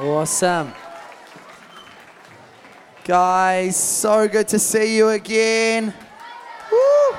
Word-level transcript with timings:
Awesome. 0.00 0.72
Guys, 3.04 3.76
so 3.76 4.28
good 4.28 4.46
to 4.46 4.56
see 4.56 4.96
you 4.96 5.08
again. 5.08 5.92
Woo! 6.70 7.18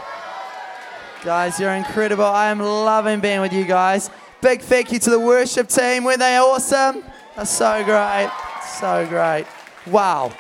Guys, 1.25 1.59
you're 1.59 1.73
incredible. 1.73 2.23
I 2.23 2.49
am 2.49 2.61
loving 2.61 3.19
being 3.19 3.41
with 3.41 3.51
you 3.51 3.65
guys. 3.65 4.09
Big 4.39 4.61
thank 4.61 4.93
you 4.93 4.99
to 4.99 5.09
the 5.09 5.19
worship 5.19 5.67
team. 5.67 6.05
Weren't 6.05 6.19
they 6.19 6.37
awesome? 6.37 7.03
That's 7.35 7.51
so 7.51 7.83
great. 7.83 8.31
So 8.79 9.05
great. 9.09 9.45
Wow. 9.85 10.31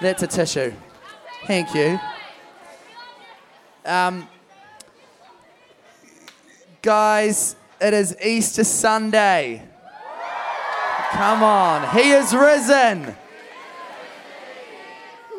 That's 0.00 0.22
a 0.22 0.28
tissue. 0.28 0.72
Thank 1.48 1.74
you. 1.74 1.98
Um, 3.84 4.28
guys, 6.82 7.56
it 7.80 7.94
is 7.94 8.16
Easter 8.22 8.62
Sunday. 8.62 9.69
Come 11.12 11.42
on. 11.42 11.88
He 11.96 12.12
is 12.12 12.32
risen. 12.32 13.16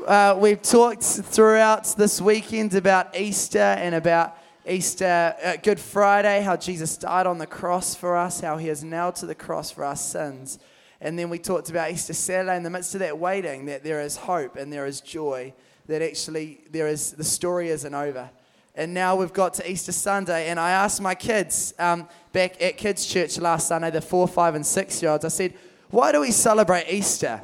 Uh, 0.06 0.38
we've 0.38 0.62
talked 0.62 1.04
throughout 1.04 1.86
this 1.96 2.20
weekend 2.20 2.76
about 2.76 3.16
Easter 3.16 3.58
and 3.58 3.96
about 3.96 4.38
Easter, 4.68 5.34
uh, 5.42 5.56
Good 5.64 5.80
Friday, 5.80 6.42
how 6.42 6.58
Jesus 6.58 6.98
died 6.98 7.26
on 7.26 7.38
the 7.38 7.48
cross 7.48 7.96
for 7.96 8.18
us, 8.18 8.42
how 8.42 8.58
he 8.58 8.68
is 8.68 8.84
nailed 8.84 9.16
to 9.18 9.26
the 9.26 9.34
cross 9.34 9.72
for 9.72 9.86
our 9.86 9.96
sins. 9.96 10.60
And 11.00 11.18
then 11.18 11.30
we 11.30 11.40
talked 11.40 11.70
about 11.70 11.90
Easter 11.90 12.14
Saturday 12.14 12.58
in 12.58 12.64
the 12.64 12.70
midst 12.70 12.94
of 12.94 13.00
that 13.00 13.18
waiting, 13.18 13.66
that 13.68 13.84
there 13.84 14.02
is 14.02 14.18
hope 14.18 14.58
and 14.58 14.74
there 14.74 14.86
is 14.86 15.00
joy, 15.00 15.54
that 15.88 16.02
actually 16.02 16.60
there 16.70 16.88
is, 16.88 17.12
the 17.14 17.24
story 17.24 17.70
isn't 17.70 17.96
over. 17.96 18.30
And 18.76 18.94
now 18.94 19.16
we've 19.18 19.34
got 19.34 19.54
to 19.56 19.70
Easter 19.70 19.92
Sunday, 19.92 20.48
and 20.48 20.60
I 20.60 20.72
asked 20.72 21.02
my 21.02 21.14
kids 21.14 21.74
um, 21.78 22.08
back 22.32 22.62
at 22.62 22.78
kids' 22.78 23.06
church 23.06 23.38
last 23.38 23.68
Sunday, 23.68 23.92
the 23.92 24.02
four, 24.02 24.28
five, 24.28 24.56
and 24.56 24.66
six 24.66 25.02
year 25.02 25.12
olds, 25.12 25.26
I 25.26 25.28
said, 25.28 25.54
Why 25.90 26.12
do 26.12 26.22
we 26.22 26.32
celebrate 26.32 26.88
Easter? 26.90 27.42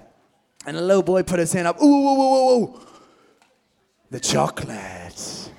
And 0.65 0.77
a 0.77 0.81
little 0.81 1.03
boy 1.03 1.23
put 1.23 1.39
his 1.39 1.51
hand 1.51 1.67
up, 1.67 1.81
Ooh, 1.81 1.85
ooh, 1.85 2.21
ooh, 2.21 2.21
ooh, 2.21 2.63
ooh. 2.63 2.79
The 4.09 4.21
chocolate. 4.21 5.51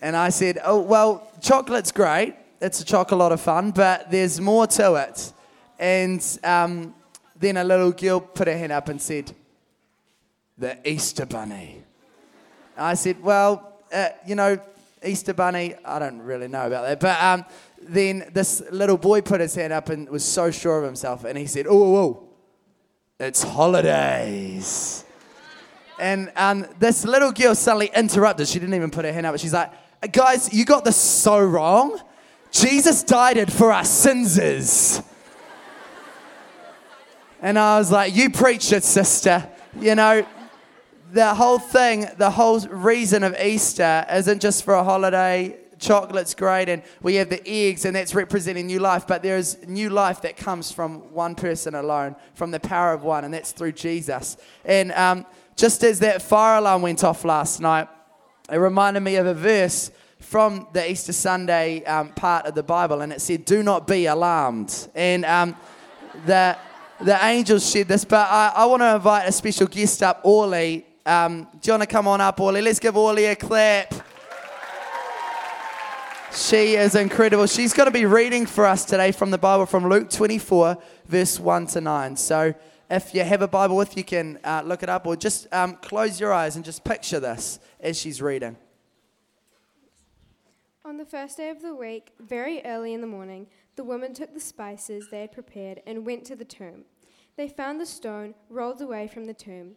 And 0.00 0.16
I 0.16 0.28
said, 0.28 0.60
Oh, 0.64 0.80
well, 0.80 1.28
chocolate's 1.40 1.90
great. 1.90 2.36
It's 2.60 2.80
a 2.80 2.84
chocolate 2.84 3.18
lot 3.18 3.32
of 3.32 3.40
fun, 3.40 3.72
but 3.72 4.10
there's 4.10 4.40
more 4.40 4.66
to 4.68 4.94
it. 4.94 5.32
And 5.78 6.24
um, 6.44 6.94
then 7.38 7.56
a 7.56 7.64
little 7.64 7.90
girl 7.90 8.20
put 8.20 8.46
her 8.46 8.56
hand 8.56 8.70
up 8.70 8.88
and 8.88 9.02
said, 9.02 9.32
The 10.56 10.78
Easter 10.88 11.26
Bunny. 11.26 11.82
I 12.76 12.94
said, 12.94 13.20
Well, 13.20 13.75
uh, 13.96 14.10
you 14.26 14.34
know, 14.34 14.58
Easter 15.02 15.32
Bunny, 15.32 15.74
I 15.84 15.98
don't 15.98 16.20
really 16.20 16.48
know 16.48 16.66
about 16.66 16.82
that. 16.86 17.00
But 17.00 17.22
um, 17.22 17.44
then 17.80 18.28
this 18.32 18.62
little 18.70 18.98
boy 18.98 19.22
put 19.22 19.40
his 19.40 19.54
hand 19.54 19.72
up 19.72 19.88
and 19.88 20.08
was 20.10 20.24
so 20.24 20.50
sure 20.50 20.78
of 20.78 20.84
himself. 20.84 21.24
And 21.24 21.38
he 21.38 21.46
said, 21.46 21.66
Oh, 21.66 21.82
oh, 21.82 21.96
oh 21.96 22.28
it's 23.18 23.42
holidays. 23.42 25.04
And 25.98 26.30
um, 26.36 26.66
this 26.78 27.06
little 27.06 27.32
girl 27.32 27.54
suddenly 27.54 27.90
interrupted. 27.96 28.48
She 28.48 28.58
didn't 28.58 28.74
even 28.74 28.90
put 28.90 29.06
her 29.06 29.12
hand 29.12 29.24
up. 29.24 29.38
She's 29.38 29.54
like, 29.54 29.72
Guys, 30.12 30.52
you 30.52 30.66
got 30.66 30.84
this 30.84 30.96
so 30.96 31.40
wrong. 31.40 31.98
Jesus 32.50 33.02
died 33.02 33.38
it 33.38 33.50
for 33.50 33.72
our 33.72 33.84
sins. 33.84 35.00
And 37.40 37.58
I 37.58 37.78
was 37.78 37.90
like, 37.90 38.14
You 38.14 38.28
preach 38.28 38.72
it, 38.72 38.84
sister. 38.84 39.48
You 39.80 39.94
know, 39.94 40.26
the 41.12 41.34
whole 41.34 41.58
thing, 41.58 42.06
the 42.18 42.30
whole 42.30 42.60
reason 42.60 43.22
of 43.22 43.38
Easter 43.38 44.04
isn't 44.12 44.40
just 44.40 44.64
for 44.64 44.74
a 44.74 44.84
holiday. 44.84 45.56
Chocolate's 45.78 46.34
great, 46.34 46.70
and 46.70 46.82
we 47.02 47.16
have 47.16 47.28
the 47.28 47.46
eggs, 47.46 47.84
and 47.84 47.94
that's 47.94 48.14
representing 48.14 48.66
new 48.66 48.78
life. 48.78 49.06
But 49.06 49.22
there 49.22 49.36
is 49.36 49.58
new 49.66 49.90
life 49.90 50.22
that 50.22 50.36
comes 50.36 50.72
from 50.72 51.12
one 51.12 51.34
person 51.34 51.74
alone, 51.74 52.16
from 52.34 52.50
the 52.50 52.60
power 52.60 52.94
of 52.94 53.02
one, 53.02 53.24
and 53.24 53.34
that's 53.34 53.52
through 53.52 53.72
Jesus. 53.72 54.38
And 54.64 54.90
um, 54.92 55.26
just 55.54 55.84
as 55.84 55.98
that 55.98 56.22
fire 56.22 56.58
alarm 56.58 56.80
went 56.80 57.04
off 57.04 57.24
last 57.24 57.60
night, 57.60 57.88
it 58.50 58.56
reminded 58.56 59.00
me 59.00 59.16
of 59.16 59.26
a 59.26 59.34
verse 59.34 59.90
from 60.18 60.66
the 60.72 60.90
Easter 60.90 61.12
Sunday 61.12 61.84
um, 61.84 62.08
part 62.10 62.46
of 62.46 62.54
the 62.54 62.62
Bible, 62.62 63.02
and 63.02 63.12
it 63.12 63.20
said, 63.20 63.44
"Do 63.44 63.62
not 63.62 63.86
be 63.86 64.06
alarmed." 64.06 64.88
And 64.94 65.26
um, 65.26 65.56
the 66.24 66.56
the 67.00 67.22
angels 67.22 67.70
shared 67.70 67.88
this, 67.88 68.06
but 68.06 68.26
I, 68.30 68.52
I 68.56 68.64
want 68.64 68.80
to 68.80 68.94
invite 68.94 69.28
a 69.28 69.32
special 69.32 69.66
guest 69.66 70.02
up, 70.02 70.20
Orly. 70.24 70.85
Um, 71.06 71.46
do 71.60 71.68
you 71.68 71.72
want 71.72 71.84
to 71.84 71.86
come 71.86 72.08
on 72.08 72.20
up, 72.20 72.40
Orly? 72.40 72.60
Let's 72.60 72.80
give 72.80 72.96
Orly 72.96 73.26
a 73.26 73.36
clap. 73.36 73.94
She 76.34 76.74
is 76.74 76.96
incredible. 76.96 77.46
She's 77.46 77.72
going 77.72 77.86
to 77.86 77.92
be 77.92 78.06
reading 78.06 78.44
for 78.44 78.66
us 78.66 78.84
today 78.84 79.12
from 79.12 79.30
the 79.30 79.38
Bible 79.38 79.66
from 79.66 79.88
Luke 79.88 80.10
24, 80.10 80.76
verse 81.06 81.38
1 81.38 81.66
to 81.68 81.80
9. 81.80 82.16
So 82.16 82.52
if 82.90 83.14
you 83.14 83.22
have 83.22 83.40
a 83.40 83.46
Bible 83.46 83.76
with 83.76 83.96
you, 83.96 84.02
can 84.02 84.40
uh, 84.42 84.62
look 84.64 84.82
it 84.82 84.88
up 84.88 85.06
or 85.06 85.14
just 85.14 85.46
um, 85.52 85.76
close 85.76 86.18
your 86.18 86.32
eyes 86.32 86.56
and 86.56 86.64
just 86.64 86.82
picture 86.82 87.20
this 87.20 87.60
as 87.78 87.96
she's 87.96 88.20
reading. 88.20 88.56
On 90.84 90.96
the 90.96 91.04
first 91.04 91.36
day 91.36 91.50
of 91.50 91.62
the 91.62 91.74
week, 91.74 92.14
very 92.18 92.64
early 92.64 92.92
in 92.92 93.00
the 93.00 93.06
morning, 93.06 93.46
the 93.76 93.84
women 93.84 94.12
took 94.12 94.34
the 94.34 94.40
spices 94.40 95.06
they 95.12 95.20
had 95.20 95.30
prepared 95.30 95.82
and 95.86 96.04
went 96.04 96.24
to 96.24 96.34
the 96.34 96.44
tomb. 96.44 96.84
They 97.36 97.48
found 97.48 97.80
the 97.80 97.86
stone 97.86 98.34
rolled 98.50 98.80
away 98.80 99.06
from 99.06 99.26
the 99.26 99.34
tomb, 99.34 99.76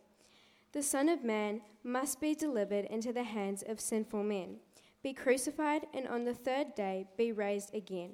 The 0.73 0.83
Son 0.83 1.09
of 1.09 1.21
Man 1.21 1.61
must 1.83 2.21
be 2.21 2.33
delivered 2.33 2.85
into 2.85 3.11
the 3.11 3.23
hands 3.23 3.61
of 3.67 3.81
sinful 3.81 4.23
men, 4.23 4.55
be 5.03 5.13
crucified, 5.13 5.85
and 5.93 6.07
on 6.07 6.23
the 6.23 6.33
third 6.33 6.75
day 6.75 7.07
be 7.17 7.33
raised 7.33 7.75
again. 7.75 8.11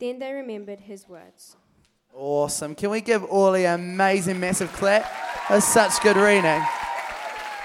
Then 0.00 0.18
they 0.18 0.32
remembered 0.32 0.80
his 0.80 1.08
words. 1.08 1.56
Awesome. 2.12 2.74
Can 2.74 2.90
we 2.90 3.00
give 3.02 3.22
Orly 3.24 3.66
an 3.66 3.78
amazing, 3.78 4.40
massive 4.40 4.72
clap? 4.72 5.10
That's 5.48 5.64
such 5.64 6.00
good 6.02 6.16
reading. 6.16 6.60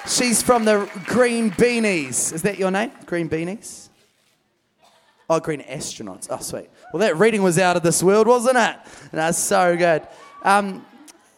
She's 0.08 0.44
from 0.44 0.66
the 0.66 0.88
Green 1.06 1.50
Beanies. 1.50 2.31
Is 2.31 2.44
that 2.44 2.59
your 2.59 2.69
name? 2.69 2.92
Green 3.08 3.28
Beanies? 3.28 3.90
Oh, 5.30 5.40
Green 5.40 5.64
Astronauts. 5.64 6.28
Oh, 6.30 6.40
sweet. 6.40 6.69
Well, 6.94 7.02
that 7.02 7.18
reading 7.18 7.42
was 7.42 7.58
out 7.58 7.75
of 7.75 7.81
this 7.81 8.04
world, 8.04 8.28
wasn't 8.28 8.58
it? 8.58 8.75
That's 9.12 9.40
so 9.40 9.75
good. 9.75 10.08
Um, 10.44 10.86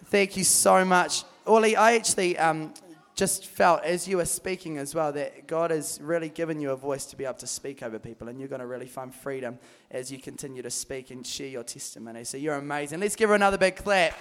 thank 0.08 0.36
you 0.36 0.44
so 0.44 0.84
much. 0.84 1.24
Orly, 1.46 1.76
I 1.76 1.96
actually 1.96 2.38
um, 2.38 2.74
just 3.20 3.46
felt 3.48 3.84
as 3.84 4.08
you 4.08 4.16
were 4.16 4.24
speaking 4.24 4.78
as 4.78 4.96
well 4.96 5.12
that 5.12 5.46
God 5.46 5.72
has 5.72 6.00
really 6.02 6.30
given 6.30 6.62
you 6.62 6.72
a 6.72 6.76
voice 6.78 7.06
to 7.08 7.18
be 7.18 7.26
able 7.26 7.34
to 7.40 7.48
speak 7.48 7.84
over 7.84 8.00
people, 8.00 8.30
and 8.30 8.40
you're 8.40 8.48
going 8.48 8.62
to 8.62 8.66
really 8.66 8.88
find 8.88 9.14
freedom 9.14 9.60
as 9.92 10.10
you 10.10 10.18
continue 10.18 10.62
to 10.62 10.70
speak 10.70 11.12
and 11.12 11.28
share 11.28 11.50
your 11.50 11.64
testimony. 11.64 12.24
So 12.24 12.38
you're 12.38 12.56
amazing. 12.56 13.02
Let's 13.02 13.18
give 13.18 13.28
her 13.28 13.36
another 13.36 13.58
big 13.58 13.76
clap. 13.76 14.14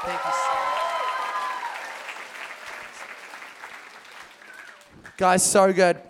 Thank 0.00 0.24
you 0.24 0.30
so 0.32 0.54
much. 5.04 5.16
Guys, 5.18 5.44
so 5.44 5.70
good. 5.74 6.00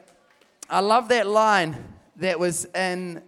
I 0.71 0.79
love 0.79 1.09
that 1.09 1.27
line 1.27 1.77
that 2.15 2.39
was 2.39 2.65
in 2.67 3.25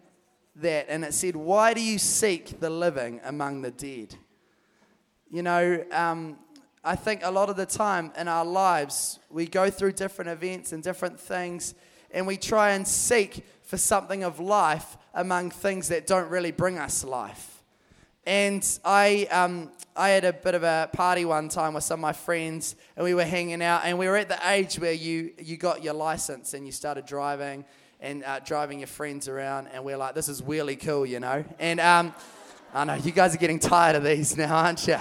that, 0.55 0.87
and 0.89 1.05
it 1.05 1.13
said, 1.13 1.35
Why 1.35 1.75
do 1.75 1.81
you 1.81 1.99
seek 1.99 2.61
the 2.61 2.71
living 2.71 3.21
among 3.25 3.63
the 3.63 3.73
dead? 3.73 4.15
You 5.29 5.43
know, 5.43 5.85
um, 5.91 6.39
I 6.85 6.95
think 6.95 7.23
a 7.25 7.31
lot 7.31 7.51
of 7.51 7.57
the 7.57 7.67
time 7.67 8.13
in 8.17 8.29
our 8.29 8.45
lives, 8.45 9.19
we 9.31 9.47
go 9.47 9.69
through 9.69 9.93
different 9.93 10.31
events 10.31 10.73
and 10.73 10.83
different 10.83 11.19
things, 11.19 11.75
and 12.13 12.27
we 12.27 12.37
try 12.37 12.71
and 12.71 12.87
seek 12.87 13.45
for 13.65 13.77
something 13.77 14.23
of 14.25 14.41
life 14.41 14.97
among 15.13 15.51
things 15.51 15.89
that 15.89 16.07
don't 16.07 16.31
really 16.31 16.53
bring 16.53 16.79
us 16.79 17.05
life. 17.05 17.63
And 18.25 18.67
I, 18.85 19.27
um, 19.31 19.71
I 19.97 20.11
had 20.11 20.25
a 20.25 20.33
bit 20.33 20.55
of 20.55 20.63
a 20.63 20.89
party 20.93 21.25
one 21.25 21.49
time 21.49 21.75
with 21.75 21.85
some 21.85 21.99
of 21.99 22.03
my 22.03 22.13
friends, 22.13 22.77
and 22.97 23.05
we 23.05 23.15
were 23.15 23.25
hanging 23.25 23.63
out, 23.63 23.83
and 23.85 23.99
we 23.99 24.07
were 24.07 24.17
at 24.17 24.29
the 24.29 24.39
age 24.49 24.79
where 24.79 24.93
you, 24.93 25.33
you 25.39 25.57
got 25.57 25.83
your 25.83 25.95
license 25.95 26.55
and 26.55 26.65
you 26.65 26.73
started 26.73 27.07
driving 27.07 27.65
and 28.01 28.23
uh, 28.25 28.39
driving 28.41 28.79
your 28.79 28.87
friends 28.87 29.29
around, 29.29 29.67
and 29.73 29.85
we're 29.85 29.97
like, 29.97 30.15
this 30.15 30.29
is 30.29 30.43
really 30.43 30.77
cool, 30.77 31.05
you 31.05 31.19
know? 31.19 31.45
And 31.59 31.81
um, 31.81 32.15
I 32.73 32.85
know 32.85 32.95
you 32.95 33.13
guys 33.13 33.35
are 33.35 33.39
getting 33.39 33.59
tired 33.59 33.97
of 33.97 34.05
these 34.05 34.37
now, 34.37 34.55
aren't 34.55 34.87
you? 34.87 34.99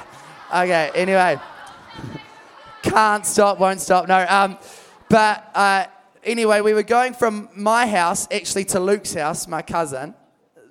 Okay, 0.51 0.89
anyway. 0.95 1.39
Can't 2.87 3.25
stop, 3.25 3.59
won't 3.59 3.81
stop. 3.81 4.07
No, 4.07 4.25
um, 4.29 4.57
but 5.09 5.51
uh, 5.53 5.87
anyway, 6.23 6.61
we 6.61 6.73
were 6.73 6.83
going 6.83 7.13
from 7.13 7.49
my 7.53 7.85
house 7.85 8.27
actually 8.31 8.63
to 8.65 8.79
Luke's 8.79 9.13
house, 9.13 9.45
my 9.45 9.61
cousin, 9.61 10.15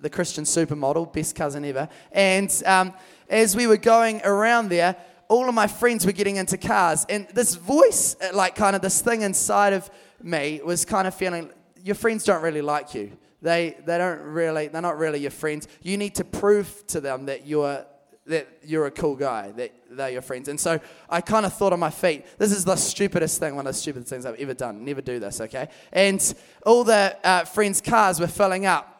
the 0.00 0.08
Christian 0.08 0.44
supermodel, 0.44 1.12
best 1.12 1.34
cousin 1.34 1.62
ever. 1.66 1.90
And 2.12 2.50
um, 2.64 2.94
as 3.28 3.54
we 3.54 3.66
were 3.66 3.76
going 3.76 4.22
around 4.24 4.70
there, 4.70 4.96
all 5.28 5.46
of 5.46 5.54
my 5.54 5.66
friends 5.66 6.06
were 6.06 6.12
getting 6.12 6.36
into 6.36 6.56
cars, 6.56 7.04
and 7.08 7.28
this 7.34 7.54
voice, 7.54 8.16
uh, 8.22 8.34
like 8.34 8.54
kind 8.54 8.74
of 8.74 8.80
this 8.80 9.02
thing 9.02 9.22
inside 9.22 9.74
of 9.74 9.90
me, 10.22 10.60
was 10.64 10.84
kind 10.84 11.06
of 11.06 11.14
feeling 11.14 11.50
your 11.84 11.96
friends 11.96 12.24
don't 12.24 12.42
really 12.42 12.62
like 12.62 12.94
you. 12.94 13.12
They, 13.42 13.76
they 13.84 13.98
don't 13.98 14.20
really, 14.20 14.68
they're 14.68 14.80
not 14.80 14.96
really 14.96 15.18
your 15.18 15.30
friends. 15.32 15.68
You 15.82 15.98
need 15.98 16.14
to 16.14 16.24
prove 16.24 16.86
to 16.88 17.00
them 17.00 17.26
that 17.26 17.46
you're, 17.46 17.84
that 18.26 18.48
you're 18.64 18.86
a 18.86 18.90
cool 18.90 19.16
guy, 19.16 19.52
that 19.52 19.72
they're 19.96 20.10
your 20.10 20.22
friends. 20.22 20.48
And 20.48 20.58
so 20.58 20.78
I 21.08 21.20
kind 21.20 21.46
of 21.46 21.52
thought 21.52 21.72
on 21.72 21.80
my 21.80 21.90
feet, 21.90 22.24
this 22.38 22.52
is 22.52 22.64
the 22.64 22.76
stupidest 22.76 23.40
thing, 23.40 23.56
one 23.56 23.66
of 23.66 23.74
the 23.74 23.78
stupidest 23.78 24.10
things 24.10 24.26
I've 24.26 24.36
ever 24.36 24.54
done. 24.54 24.84
Never 24.84 25.00
do 25.00 25.18
this, 25.18 25.40
okay? 25.40 25.68
And 25.92 26.34
all 26.64 26.84
the 26.84 27.16
uh, 27.24 27.44
friends' 27.44 27.80
cars 27.80 28.20
were 28.20 28.26
filling 28.26 28.66
up. 28.66 28.92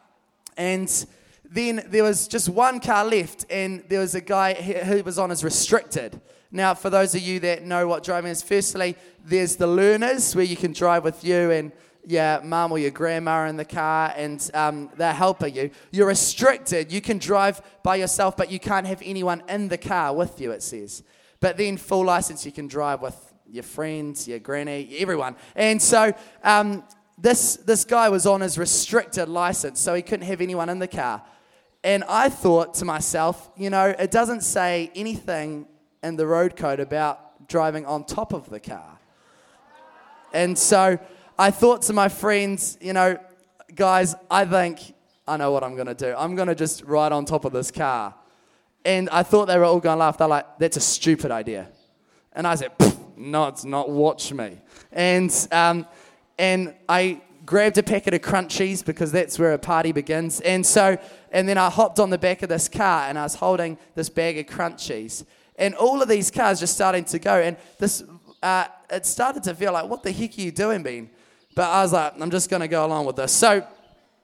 And 0.57 1.05
then 1.49 1.85
there 1.87 2.03
was 2.03 2.27
just 2.27 2.49
one 2.49 2.79
car 2.79 3.05
left, 3.05 3.45
and 3.49 3.83
there 3.87 3.99
was 3.99 4.15
a 4.15 4.21
guy 4.21 4.53
who 4.53 5.03
was 5.03 5.17
on 5.17 5.29
his 5.29 5.43
restricted. 5.43 6.19
Now, 6.51 6.73
for 6.73 6.89
those 6.89 7.13
of 7.13 7.21
you 7.21 7.39
that 7.41 7.63
know 7.63 7.87
what 7.87 8.03
driving 8.03 8.31
is, 8.31 8.41
firstly, 8.41 8.95
there's 9.23 9.57
the 9.57 9.67
learners 9.67 10.35
where 10.35 10.45
you 10.45 10.55
can 10.55 10.73
drive 10.73 11.03
with 11.03 11.23
you 11.23 11.51
and 11.51 11.71
your 12.07 12.41
mum 12.41 12.71
or 12.71 12.79
your 12.79 12.91
grandma 12.91 13.47
in 13.47 13.57
the 13.57 13.65
car 13.65 14.13
and 14.15 14.49
um, 14.53 14.89
they're 14.95 15.13
helping 15.13 15.53
you. 15.53 15.69
You're 15.91 16.07
restricted. 16.07 16.89
You 16.89 17.01
can 17.01 17.17
drive 17.17 17.61
by 17.83 17.97
yourself, 17.97 18.37
but 18.37 18.49
you 18.49 18.59
can't 18.59 18.87
have 18.87 19.01
anyone 19.03 19.43
in 19.49 19.67
the 19.67 19.77
car 19.77 20.15
with 20.15 20.39
you, 20.39 20.51
it 20.51 20.63
says. 20.63 21.03
But 21.41 21.57
then, 21.57 21.75
full 21.75 22.05
license, 22.05 22.45
you 22.45 22.53
can 22.53 22.67
drive 22.67 23.01
with 23.01 23.33
your 23.51 23.63
friends, 23.63 24.25
your 24.25 24.39
granny, 24.39 24.95
everyone. 24.99 25.35
And 25.53 25.81
so, 25.81 26.13
um, 26.43 26.85
this, 27.17 27.57
this 27.57 27.83
guy 27.83 28.07
was 28.07 28.25
on 28.25 28.39
his 28.41 28.57
restricted 28.57 29.27
license, 29.27 29.79
so 29.79 29.93
he 29.93 30.01
couldn't 30.01 30.27
have 30.27 30.39
anyone 30.39 30.69
in 30.69 30.79
the 30.79 30.87
car. 30.87 31.21
And 31.83 32.05
I 32.07 32.29
thought 32.29 32.73
to 32.75 32.85
myself, 32.85 33.49
you 33.57 33.69
know, 33.69 33.87
it 33.87 34.11
doesn't 34.11 34.41
say 34.41 34.91
anything 34.95 35.67
in 36.03 36.15
the 36.15 36.25
road 36.25 36.55
code 36.55 36.79
about 36.79 37.47
driving 37.49 37.85
on 37.85 38.05
top 38.05 38.33
of 38.33 38.49
the 38.49 38.59
car. 38.59 38.97
And 40.33 40.57
so 40.57 40.99
I 41.39 41.51
thought 41.51 41.83
to 41.83 41.93
my 41.93 42.09
friends, 42.09 42.79
you 42.81 42.93
know, 42.93 43.19
guys, 43.75 44.15
I 44.31 44.43
think 44.43 44.95
I 45.27 45.37
know 45.37 45.51
what 45.51 45.63
I'm 45.63 45.75
going 45.75 45.87
to 45.87 45.93
do. 45.93 46.15
I'm 46.17 46.35
going 46.35 46.47
to 46.47 46.55
just 46.55 46.83
ride 46.83 47.11
on 47.11 47.25
top 47.25 47.45
of 47.45 47.53
this 47.53 47.69
car. 47.69 48.15
And 48.83 49.07
I 49.11 49.21
thought 49.21 49.45
they 49.45 49.57
were 49.57 49.65
all 49.65 49.79
going 49.79 49.97
to 49.97 49.99
laugh. 49.99 50.17
They're 50.17 50.27
like, 50.27 50.57
that's 50.57 50.77
a 50.77 50.81
stupid 50.81 51.29
idea. 51.29 51.67
And 52.33 52.47
I 52.47 52.55
said, 52.55 52.71
no, 53.15 53.49
it's 53.49 53.65
not. 53.65 53.87
Watch 53.87 54.33
me. 54.33 54.57
And, 54.91 55.47
um, 55.51 55.85
and 56.39 56.73
I 56.89 57.21
grabbed 57.45 57.77
a 57.77 57.83
packet 57.83 58.15
of 58.15 58.21
crunchies 58.21 58.83
because 58.83 59.11
that's 59.11 59.37
where 59.37 59.53
a 59.53 59.59
party 59.59 59.91
begins. 59.91 60.41
And 60.41 60.65
so, 60.65 60.97
and 61.31 61.47
then 61.47 61.59
I 61.59 61.69
hopped 61.69 61.99
on 61.99 62.09
the 62.09 62.17
back 62.17 62.41
of 62.41 62.49
this 62.49 62.67
car 62.67 63.09
and 63.09 63.19
I 63.19 63.23
was 63.23 63.35
holding 63.35 63.77
this 63.93 64.09
bag 64.09 64.39
of 64.39 64.47
crunchies. 64.47 65.23
And 65.55 65.75
all 65.75 66.01
of 66.01 66.09
these 66.09 66.31
cars 66.31 66.59
just 66.59 66.73
starting 66.73 67.05
to 67.05 67.19
go. 67.19 67.39
And 67.39 67.57
this, 67.77 68.03
uh, 68.41 68.65
it 68.89 69.05
started 69.05 69.43
to 69.43 69.53
feel 69.53 69.73
like, 69.73 69.87
what 69.87 70.01
the 70.01 70.11
heck 70.11 70.35
are 70.35 70.41
you 70.41 70.51
doing, 70.51 70.81
Ben? 70.81 71.11
But 71.57 71.71
I 71.71 71.81
was 71.81 71.91
like, 71.91 72.13
I'm 72.21 72.29
just 72.29 72.51
going 72.51 72.59
to 72.59 72.67
go 72.67 72.85
along 72.85 73.07
with 73.07 73.15
this. 73.15 73.31
So 73.31 73.65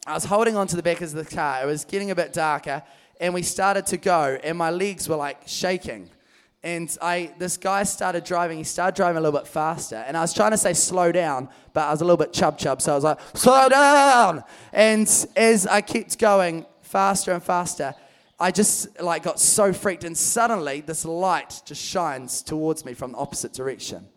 I 0.06 0.14
was 0.14 0.24
holding 0.24 0.56
onto 0.56 0.76
the 0.76 0.84
back 0.84 1.02
of 1.02 1.14
the 1.14 1.26
car. 1.26 1.64
It 1.64 1.66
was 1.66 1.84
getting 1.84 2.12
a 2.12 2.16
bit 2.16 2.32
darker, 2.32 2.84
and 3.20 3.34
we 3.34 3.42
started 3.42 3.88
to 3.88 3.98
go, 3.98 4.38
and 4.44 4.56
my 4.56 4.70
legs 4.70 5.10
were 5.10 5.16
like 5.16 5.40
shaking. 5.48 6.12
And 6.62 6.96
I, 7.02 7.34
this 7.40 7.58
guy 7.58 7.86
started 7.86 8.24
driving. 8.24 8.60
He 8.60 8.64
started 8.64 8.96
driving 8.96 9.18
a 9.18 9.22
little 9.22 9.40
bit 9.40 9.48
faster, 9.48 9.96
and 9.96 10.16
I 10.16 10.22
was 10.22 10.32
trying 10.32 10.52
to 10.52 10.60
say 10.60 10.74
slow 10.74 11.12
down, 11.12 11.50
but 11.74 11.88
I 11.88 11.90
was 11.90 12.02
a 12.02 12.06
little 12.06 12.18
bit 12.18 12.34
chub 12.34 12.60
chub, 12.60 12.84
so 12.84 12.92
I 12.92 12.96
was 12.96 13.04
like, 13.04 13.18
slow 13.34 13.68
down. 13.68 14.44
And 14.72 15.08
as 15.36 15.66
I 15.66 15.82
kept 15.82 16.20
going 16.20 16.68
faster 16.84 17.32
and 17.32 17.42
faster, 17.42 17.96
I 18.40 18.52
just 18.52 19.02
like 19.02 19.24
got 19.24 19.40
so 19.40 19.74
freaked, 19.74 20.04
and 20.04 20.16
suddenly 20.16 20.82
this 20.82 21.04
light 21.04 21.64
just 21.66 21.84
shines 21.84 22.44
towards 22.44 22.86
me 22.86 22.94
from 22.94 23.14
the 23.14 23.18
opposite 23.18 23.54
direction, 23.54 24.08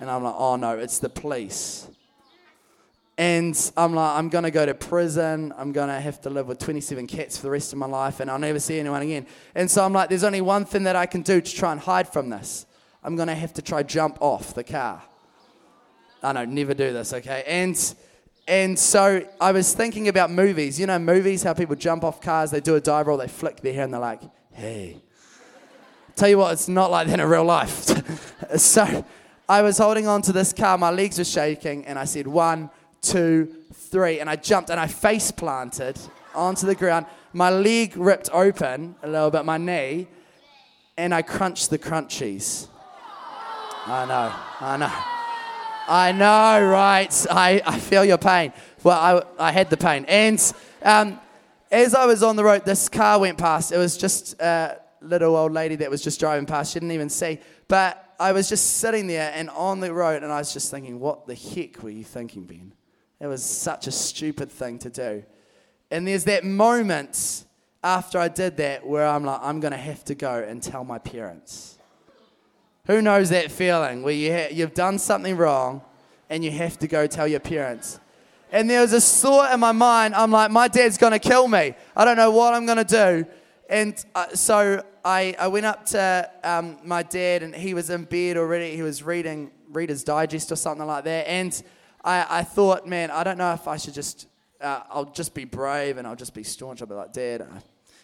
and 0.00 0.10
I'm 0.10 0.24
like, 0.24 0.34
oh 0.36 0.56
no, 0.56 0.76
it's 0.76 0.98
the 0.98 1.08
police. 1.08 1.86
And 3.18 3.72
I'm 3.76 3.94
like, 3.94 4.18
I'm 4.18 4.28
going 4.28 4.44
to 4.44 4.50
go 4.50 4.66
to 4.66 4.74
prison. 4.74 5.52
I'm 5.56 5.72
going 5.72 5.88
to 5.88 5.98
have 5.98 6.20
to 6.22 6.30
live 6.30 6.48
with 6.48 6.58
27 6.58 7.06
cats 7.06 7.38
for 7.38 7.44
the 7.44 7.50
rest 7.50 7.72
of 7.72 7.78
my 7.78 7.86
life, 7.86 8.20
and 8.20 8.30
I'll 8.30 8.38
never 8.38 8.60
see 8.60 8.78
anyone 8.78 9.00
again. 9.00 9.26
And 9.54 9.70
so 9.70 9.84
I'm 9.84 9.92
like, 9.94 10.10
there's 10.10 10.24
only 10.24 10.42
one 10.42 10.66
thing 10.66 10.82
that 10.82 10.96
I 10.96 11.06
can 11.06 11.22
do 11.22 11.40
to 11.40 11.54
try 11.54 11.72
and 11.72 11.80
hide 11.80 12.08
from 12.12 12.28
this. 12.28 12.66
I'm 13.02 13.16
going 13.16 13.28
to 13.28 13.34
have 13.34 13.54
to 13.54 13.62
try 13.62 13.82
jump 13.82 14.18
off 14.20 14.52
the 14.52 14.64
car. 14.64 15.02
I 16.22 16.32
know, 16.32 16.44
never 16.44 16.74
do 16.74 16.92
this, 16.92 17.12
okay? 17.12 17.44
And 17.46 17.94
and 18.48 18.78
so 18.78 19.26
I 19.40 19.52
was 19.52 19.74
thinking 19.74 20.08
about 20.08 20.30
movies. 20.30 20.78
You 20.78 20.86
know, 20.86 20.98
movies, 20.98 21.42
how 21.42 21.52
people 21.52 21.74
jump 21.74 22.04
off 22.04 22.20
cars, 22.20 22.50
they 22.50 22.60
do 22.60 22.76
a 22.76 22.80
dive 22.80 23.06
roll, 23.06 23.18
they 23.18 23.28
flick 23.28 23.60
their 23.60 23.72
hair, 23.72 23.84
and 23.84 23.92
they're 23.92 24.00
like, 24.00 24.20
hey. 24.52 25.00
Tell 26.14 26.28
you 26.28 26.38
what, 26.38 26.52
it's 26.52 26.68
not 26.68 26.90
like 26.90 27.08
that 27.08 27.20
in 27.20 27.28
real 27.28 27.44
life. 27.44 27.84
so 28.56 29.04
I 29.48 29.62
was 29.62 29.78
holding 29.78 30.06
on 30.06 30.22
to 30.22 30.32
this 30.32 30.52
car, 30.52 30.78
my 30.78 30.90
legs 30.90 31.18
were 31.18 31.24
shaking, 31.24 31.84
and 31.86 31.98
I 31.98 32.04
said, 32.04 32.26
one, 32.26 32.70
two, 33.10 33.54
three. 33.72 34.20
And 34.20 34.28
I 34.28 34.36
jumped 34.36 34.70
and 34.70 34.80
I 34.80 34.86
face 34.86 35.30
planted 35.30 35.98
onto 36.34 36.66
the 36.66 36.74
ground. 36.74 37.06
My 37.32 37.50
leg 37.50 37.96
ripped 37.96 38.30
open 38.32 38.96
a 39.02 39.08
little 39.08 39.30
bit, 39.30 39.44
my 39.44 39.58
knee, 39.58 40.08
and 40.96 41.14
I 41.14 41.22
crunched 41.22 41.70
the 41.70 41.78
crunchies. 41.78 42.68
I 43.86 44.04
know, 44.06 44.32
I 44.60 44.76
know. 44.76 44.92
I 45.88 46.12
know, 46.12 46.68
right? 46.68 47.26
I, 47.30 47.62
I 47.64 47.78
feel 47.78 48.04
your 48.04 48.18
pain. 48.18 48.52
Well, 48.82 49.26
I, 49.38 49.48
I 49.48 49.52
had 49.52 49.70
the 49.70 49.76
pain. 49.76 50.04
And 50.08 50.40
um, 50.82 51.20
as 51.70 51.94
I 51.94 52.06
was 52.06 52.22
on 52.22 52.34
the 52.36 52.42
road, 52.42 52.64
this 52.64 52.88
car 52.88 53.20
went 53.20 53.38
past. 53.38 53.70
It 53.70 53.78
was 53.78 53.96
just 53.96 54.40
a 54.40 54.80
little 55.00 55.36
old 55.36 55.52
lady 55.52 55.76
that 55.76 55.90
was 55.90 56.02
just 56.02 56.18
driving 56.18 56.46
past. 56.46 56.72
She 56.72 56.80
didn't 56.80 56.92
even 56.92 57.08
see. 57.08 57.38
But 57.68 58.14
I 58.18 58.32
was 58.32 58.48
just 58.48 58.78
sitting 58.78 59.06
there 59.06 59.30
and 59.34 59.50
on 59.50 59.80
the 59.80 59.92
road, 59.92 60.22
and 60.22 60.32
I 60.32 60.38
was 60.38 60.52
just 60.52 60.70
thinking, 60.70 60.98
what 60.98 61.26
the 61.26 61.34
heck 61.34 61.82
were 61.82 61.90
you 61.90 62.04
thinking, 62.04 62.44
Ben? 62.44 62.72
It 63.20 63.26
was 63.26 63.42
such 63.42 63.86
a 63.86 63.90
stupid 63.90 64.50
thing 64.50 64.78
to 64.80 64.90
do. 64.90 65.24
And 65.90 66.06
there's 66.06 66.24
that 66.24 66.44
moment 66.44 67.44
after 67.82 68.18
I 68.18 68.28
did 68.28 68.56
that 68.58 68.86
where 68.86 69.06
I'm 69.06 69.24
like, 69.24 69.40
I'm 69.42 69.60
going 69.60 69.72
to 69.72 69.78
have 69.78 70.04
to 70.06 70.14
go 70.14 70.44
and 70.46 70.62
tell 70.62 70.84
my 70.84 70.98
parents. 70.98 71.78
Who 72.86 73.00
knows 73.00 73.30
that 73.30 73.50
feeling 73.50 74.02
where 74.02 74.14
you 74.14 74.32
ha- 74.32 74.48
you've 74.50 74.74
done 74.74 74.98
something 74.98 75.36
wrong 75.36 75.82
and 76.28 76.44
you 76.44 76.50
have 76.50 76.78
to 76.80 76.88
go 76.88 77.06
tell 77.06 77.26
your 77.26 77.40
parents? 77.40 78.00
And 78.52 78.70
there 78.70 78.80
was 78.80 78.92
a 78.92 79.00
thought 79.00 79.52
in 79.52 79.60
my 79.60 79.72
mind 79.72 80.14
I'm 80.14 80.30
like, 80.30 80.50
my 80.50 80.68
dad's 80.68 80.98
going 80.98 81.12
to 81.12 81.18
kill 81.18 81.48
me. 81.48 81.74
I 81.96 82.04
don't 82.04 82.16
know 82.16 82.30
what 82.30 82.54
I'm 82.54 82.66
going 82.66 82.84
to 82.84 82.84
do. 82.84 83.26
And 83.68 84.04
uh, 84.14 84.28
so 84.34 84.84
I, 85.04 85.34
I 85.38 85.48
went 85.48 85.66
up 85.66 85.86
to 85.86 86.30
um, 86.44 86.78
my 86.84 87.02
dad, 87.02 87.42
and 87.42 87.54
he 87.54 87.74
was 87.74 87.90
in 87.90 88.04
bed 88.04 88.36
already. 88.36 88.76
He 88.76 88.82
was 88.82 89.02
reading 89.02 89.50
Reader's 89.72 90.04
Digest 90.04 90.52
or 90.52 90.56
something 90.56 90.86
like 90.86 91.04
that. 91.04 91.28
And 91.28 91.60
I, 92.06 92.38
I 92.38 92.42
thought, 92.44 92.86
man, 92.86 93.10
I 93.10 93.24
don't 93.24 93.36
know 93.36 93.52
if 93.52 93.66
I 93.66 93.76
should 93.76 93.94
just, 93.94 94.28
uh, 94.60 94.82
I'll 94.88 95.06
just 95.06 95.34
be 95.34 95.44
brave 95.44 95.98
and 95.98 96.06
I'll 96.06 96.14
just 96.14 96.34
be 96.34 96.44
staunch. 96.44 96.80
I'll 96.80 96.86
be 96.86 96.94
like, 96.94 97.12
Dad, 97.12 97.42
I, 97.42 97.60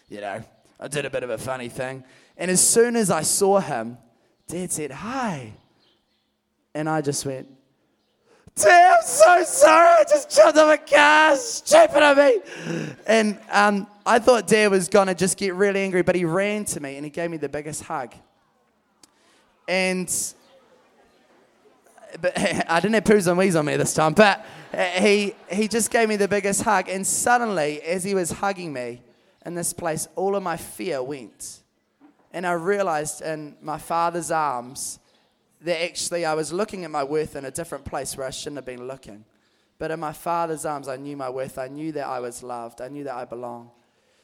you 0.09 0.19
know, 0.19 0.43
I 0.77 0.87
did 0.89 1.05
a 1.05 1.09
bit 1.09 1.23
of 1.23 1.29
a 1.29 1.37
funny 1.37 1.69
thing. 1.69 2.03
And 2.37 2.51
as 2.51 2.59
soon 2.59 2.97
as 2.97 3.09
I 3.09 3.21
saw 3.21 3.61
him, 3.61 3.97
Dad 4.47 4.71
said, 4.73 4.91
Hi. 4.91 5.53
And 6.75 6.89
I 6.89 6.99
just 6.99 7.25
went, 7.25 7.47
Dad, 8.55 8.95
I'm 8.97 9.05
so 9.05 9.43
sorry. 9.45 9.87
I 9.87 10.03
just 10.03 10.35
jumped 10.35 10.57
off 10.57 10.73
a 10.73 10.77
car. 10.77 11.37
Stupid 11.37 12.03
of 12.03 12.17
me. 12.17 12.91
And 13.07 13.39
um, 13.49 13.87
I 14.05 14.19
thought 14.19 14.47
Dad 14.47 14.69
was 14.69 14.89
going 14.89 15.07
to 15.07 15.15
just 15.15 15.37
get 15.37 15.53
really 15.53 15.81
angry, 15.81 16.01
but 16.01 16.15
he 16.15 16.25
ran 16.25 16.65
to 16.65 16.81
me 16.81 16.97
and 16.97 17.05
he 17.05 17.09
gave 17.09 17.31
me 17.31 17.37
the 17.37 17.47
biggest 17.47 17.83
hug. 17.83 18.13
And 19.65 20.13
but 22.21 22.37
I 22.69 22.79
didn't 22.79 22.95
have 22.95 23.03
poos 23.03 23.27
and 23.27 23.37
wees 23.37 23.55
on 23.55 23.65
me 23.65 23.75
this 23.75 23.93
time, 23.93 24.13
but 24.13 24.45
uh, 24.73 24.83
he, 24.83 25.35
he 25.49 25.67
just 25.67 25.91
gave 25.91 26.09
me 26.09 26.15
the 26.15 26.27
biggest 26.27 26.61
hug. 26.63 26.89
And 26.89 27.05
suddenly, 27.05 27.81
as 27.81 28.03
he 28.03 28.15
was 28.15 28.31
hugging 28.31 28.73
me 28.73 29.01
in 29.45 29.55
this 29.55 29.73
place, 29.73 30.07
all 30.15 30.35
of 30.35 30.43
my 30.43 30.57
fear 30.57 31.01
went. 31.01 31.59
And 32.31 32.47
I 32.47 32.53
realized 32.53 33.21
in 33.21 33.55
my 33.61 33.77
father's 33.77 34.31
arms 34.31 34.99
that 35.61 35.81
actually 35.81 36.25
I 36.25 36.33
was 36.33 36.51
looking 36.51 36.83
at 36.83 36.91
my 36.91 37.03
worth 37.03 37.35
in 37.35 37.45
a 37.45 37.51
different 37.51 37.85
place 37.85 38.17
where 38.17 38.27
I 38.27 38.31
shouldn't 38.31 38.57
have 38.57 38.65
been 38.65 38.87
looking. 38.87 39.25
But 39.77 39.91
in 39.91 39.99
my 39.99 40.13
father's 40.13 40.65
arms, 40.65 40.87
I 40.87 40.97
knew 40.97 41.17
my 41.17 41.29
worth. 41.29 41.57
I 41.57 41.67
knew 41.67 41.91
that 41.93 42.07
I 42.07 42.19
was 42.19 42.43
loved. 42.43 42.81
I 42.81 42.87
knew 42.87 43.03
that 43.03 43.15
I 43.15 43.25
belonged. 43.25 43.69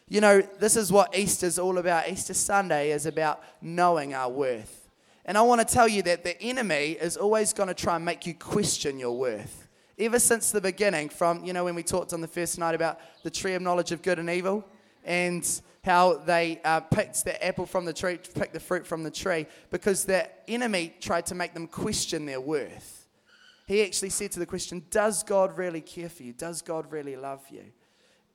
You 0.08 0.22
know, 0.22 0.41
this 0.41 0.75
is 0.75 0.91
what 0.91 1.15
Easter's 1.15 1.60
all 1.60 1.77
about. 1.77 2.10
Easter 2.10 2.34
Sunday 2.34 2.91
is 2.91 3.05
about 3.05 3.43
knowing 3.62 4.13
our 4.13 4.29
worth. 4.29 4.78
And 5.29 5.38
I 5.38 5.43
want 5.43 5.62
to 5.62 5.74
tell 5.75 5.88
you 5.88 6.01
that 6.01 6.24
the 6.24 6.41
enemy 6.41 6.98
is 7.00 7.15
always 7.15 7.53
going 7.53 7.67
to 7.67 7.75
try 7.75 7.95
and 7.95 8.03
make 8.03 8.25
you 8.25 8.33
question 8.33 8.98
your 8.98 9.15
worth. 9.15 9.67
Ever 10.00 10.17
since 10.17 10.50
the 10.50 10.59
beginning, 10.59 11.07
from, 11.09 11.45
you 11.45 11.53
know, 11.53 11.65
when 11.65 11.75
we 11.75 11.83
talked 11.83 12.13
on 12.13 12.21
the 12.21 12.27
first 12.27 12.57
night 12.57 12.74
about 12.74 13.00
the 13.21 13.29
tree 13.29 13.53
of 13.53 13.62
knowledge 13.62 13.91
of 13.91 14.01
good 14.01 14.17
and 14.17 14.27
evil 14.27 14.65
and 15.05 15.62
how 15.86 16.15
they 16.15 16.59
uh, 16.65 16.79
picked 16.79 17.25
the 17.25 17.45
apple 17.45 17.67
from 17.67 17.86
the 17.86 17.93
tree, 17.93 18.17
picked 18.33 18.53
the 18.53 18.59
fruit 18.59 18.88
from 18.88 19.03
the 19.03 19.12
tree, 19.12 19.45
because 19.69 20.03
the 20.03 20.27
enemy 20.50 20.95
tried 21.00 21.27
to 21.27 21.36
make 21.36 21.53
them 21.53 21.67
question 21.67 22.25
their 22.25 22.41
worth. 22.41 23.07
He 23.67 23.83
actually 23.83 24.09
said 24.09 24.31
to 24.31 24.39
the 24.39 24.48
question, 24.48 24.83
Does 24.89 25.21
God 25.21 25.59
really 25.59 25.81
care 25.81 26.09
for 26.09 26.24
you? 26.24 26.33
Does 26.33 26.63
God 26.63 26.91
really 26.91 27.15
love 27.15 27.41
you? 27.51 27.65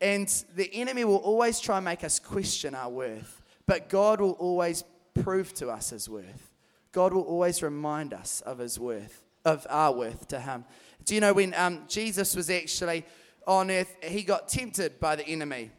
And 0.01 0.29
the 0.55 0.73
enemy 0.73 1.05
will 1.05 1.17
always 1.17 1.59
try 1.59 1.79
and 1.79 1.85
make 1.85 2.05
us 2.05 2.21
question 2.21 2.73
our 2.73 2.89
worth, 2.89 3.43
but 3.67 3.89
God 3.89 4.21
will 4.21 4.39
always 4.39 4.85
prove 5.25 5.53
to 5.55 5.71
us 5.71 5.91
his 5.91 6.09
worth. 6.09 6.54
God 6.95 7.13
will 7.13 7.23
always 7.23 7.61
remind 7.61 8.15
us 8.15 8.41
of 8.43 8.59
his 8.59 8.79
worth, 8.79 9.25
of 9.45 9.67
our 9.69 9.93
worth 9.93 10.29
to 10.29 10.39
him. 10.39 10.65
Do 11.05 11.17
you 11.17 11.21
know 11.21 11.33
when 11.33 11.53
um, 11.55 11.83
Jesus 11.89 12.37
was 12.37 12.49
actually 12.49 13.05
on 13.49 13.69
earth, 13.69 13.97
he 14.01 14.23
got 14.23 14.47
tempted 14.49 15.01
by 15.01 15.17
the 15.17 15.27
enemy 15.27 15.73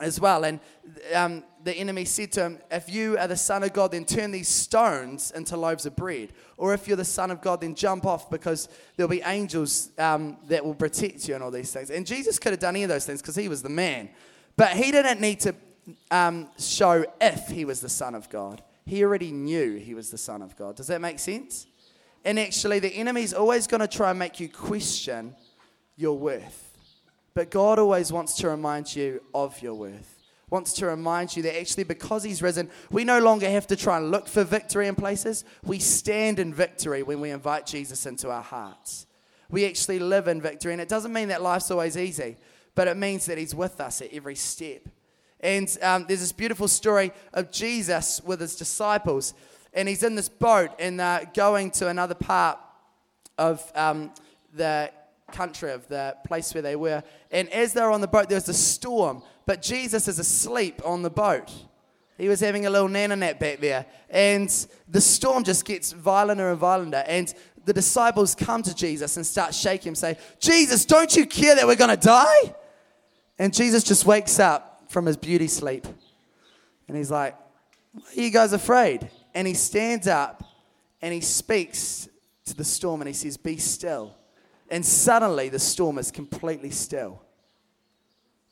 as 0.00 0.20
well. 0.20 0.44
And 0.44 0.58
um, 1.14 1.44
the 1.62 1.72
enemy 1.74 2.04
said 2.04 2.32
to 2.32 2.42
him, 2.42 2.58
If 2.72 2.90
you 2.90 3.16
are 3.18 3.28
the 3.28 3.36
Son 3.36 3.62
of 3.62 3.72
God, 3.72 3.92
then 3.92 4.04
turn 4.04 4.32
these 4.32 4.48
stones 4.48 5.30
into 5.30 5.56
loaves 5.56 5.86
of 5.86 5.94
bread. 5.94 6.32
Or 6.56 6.74
if 6.74 6.88
you're 6.88 6.96
the 6.96 7.04
Son 7.04 7.30
of 7.30 7.40
God, 7.40 7.60
then 7.60 7.76
jump 7.76 8.04
off 8.04 8.28
because 8.28 8.68
there'll 8.96 9.08
be 9.08 9.22
angels 9.22 9.92
um, 9.96 10.38
that 10.48 10.64
will 10.64 10.74
protect 10.74 11.28
you 11.28 11.36
and 11.36 11.44
all 11.44 11.52
these 11.52 11.72
things. 11.72 11.90
And 11.90 12.04
Jesus 12.04 12.40
could 12.40 12.52
have 12.52 12.60
done 12.60 12.74
any 12.74 12.82
of 12.82 12.88
those 12.88 13.06
things 13.06 13.22
because 13.22 13.36
he 13.36 13.48
was 13.48 13.62
the 13.62 13.68
man. 13.68 14.10
But 14.56 14.70
he 14.70 14.90
didn't 14.90 15.20
need 15.20 15.38
to 15.40 15.54
um, 16.10 16.48
show 16.58 17.04
if 17.20 17.46
he 17.46 17.64
was 17.64 17.80
the 17.80 17.88
Son 17.88 18.16
of 18.16 18.28
God. 18.28 18.62
He 18.88 19.04
already 19.04 19.32
knew 19.32 19.76
he 19.76 19.92
was 19.92 20.10
the 20.10 20.16
Son 20.16 20.40
of 20.40 20.56
God. 20.56 20.76
Does 20.76 20.86
that 20.86 21.02
make 21.02 21.18
sense? 21.18 21.66
And 22.24 22.38
actually, 22.38 22.78
the 22.78 22.88
enemy's 22.88 23.34
always 23.34 23.66
going 23.66 23.82
to 23.82 23.86
try 23.86 24.08
and 24.08 24.18
make 24.18 24.40
you 24.40 24.48
question 24.48 25.36
your 25.94 26.18
worth. 26.18 26.74
But 27.34 27.50
God 27.50 27.78
always 27.78 28.10
wants 28.10 28.34
to 28.36 28.48
remind 28.48 28.96
you 28.96 29.22
of 29.34 29.60
your 29.60 29.74
worth. 29.74 30.18
Wants 30.48 30.72
to 30.74 30.86
remind 30.86 31.36
you 31.36 31.42
that 31.42 31.60
actually, 31.60 31.84
because 31.84 32.24
He's 32.24 32.40
risen, 32.40 32.70
we 32.90 33.04
no 33.04 33.18
longer 33.18 33.50
have 33.50 33.66
to 33.66 33.76
try 33.76 33.98
and 33.98 34.10
look 34.10 34.26
for 34.26 34.42
victory 34.42 34.88
in 34.88 34.94
places. 34.94 35.44
We 35.62 35.80
stand 35.80 36.38
in 36.38 36.54
victory 36.54 37.02
when 37.02 37.20
we 37.20 37.28
invite 37.28 37.66
Jesus 37.66 38.06
into 38.06 38.30
our 38.30 38.42
hearts. 38.42 39.06
We 39.50 39.66
actually 39.66 39.98
live 39.98 40.28
in 40.28 40.40
victory. 40.40 40.72
And 40.72 40.80
it 40.80 40.88
doesn't 40.88 41.12
mean 41.12 41.28
that 41.28 41.42
life's 41.42 41.70
always 41.70 41.98
easy, 41.98 42.38
but 42.74 42.88
it 42.88 42.96
means 42.96 43.26
that 43.26 43.36
He's 43.36 43.54
with 43.54 43.82
us 43.82 44.00
at 44.00 44.14
every 44.14 44.34
step. 44.34 44.88
And 45.40 45.76
um, 45.82 46.04
there's 46.08 46.20
this 46.20 46.32
beautiful 46.32 46.68
story 46.68 47.12
of 47.32 47.50
Jesus 47.50 48.20
with 48.24 48.40
His 48.40 48.56
disciples. 48.56 49.34
And 49.72 49.88
He's 49.88 50.02
in 50.02 50.14
this 50.14 50.28
boat 50.28 50.70
and 50.78 51.00
going 51.34 51.70
to 51.72 51.88
another 51.88 52.14
part 52.14 52.58
of 53.36 53.70
um, 53.74 54.10
the 54.54 54.90
country, 55.30 55.72
of 55.72 55.86
the 55.88 56.16
place 56.26 56.52
where 56.54 56.62
they 56.62 56.76
were. 56.76 57.02
And 57.30 57.48
as 57.50 57.72
they're 57.72 57.90
on 57.90 58.00
the 58.00 58.08
boat, 58.08 58.28
there 58.28 58.36
was 58.36 58.48
a 58.48 58.54
storm, 58.54 59.22
but 59.46 59.62
Jesus 59.62 60.08
is 60.08 60.18
asleep 60.18 60.80
on 60.84 61.02
the 61.02 61.10
boat. 61.10 61.52
He 62.16 62.28
was 62.28 62.40
having 62.40 62.66
a 62.66 62.70
little 62.70 62.88
nana 62.88 63.14
nap 63.14 63.38
back 63.38 63.60
there. 63.60 63.86
And 64.10 64.48
the 64.88 65.00
storm 65.00 65.44
just 65.44 65.64
gets 65.64 65.92
violenter 65.92 66.50
and 66.50 66.60
violenter. 66.60 67.04
And 67.06 67.32
the 67.64 67.72
disciples 67.72 68.34
come 68.34 68.62
to 68.62 68.74
Jesus 68.74 69.16
and 69.16 69.24
start 69.24 69.54
shaking 69.54 69.90
him, 69.90 69.94
say, 69.94 70.18
Jesus, 70.40 70.84
don't 70.84 71.14
you 71.14 71.26
care 71.26 71.54
that 71.54 71.66
we're 71.66 71.76
going 71.76 71.96
to 71.96 72.06
die? 72.06 72.54
And 73.38 73.54
Jesus 73.54 73.84
just 73.84 74.04
wakes 74.04 74.40
up 74.40 74.77
from 74.88 75.06
his 75.06 75.16
beauty 75.16 75.46
sleep. 75.46 75.86
And 76.88 76.96
he's 76.96 77.10
like, 77.10 77.36
Why 77.92 78.02
are 78.16 78.20
you 78.20 78.30
guys 78.30 78.52
afraid? 78.52 79.10
And 79.34 79.46
he 79.46 79.54
stands 79.54 80.06
up 80.06 80.42
and 81.00 81.14
he 81.14 81.20
speaks 81.20 82.08
to 82.46 82.56
the 82.56 82.64
storm 82.64 83.00
and 83.00 83.08
he 83.08 83.14
says, 83.14 83.36
Be 83.36 83.56
still. 83.56 84.16
And 84.70 84.84
suddenly 84.84 85.48
the 85.48 85.58
storm 85.58 85.98
is 85.98 86.10
completely 86.10 86.70
still. 86.70 87.22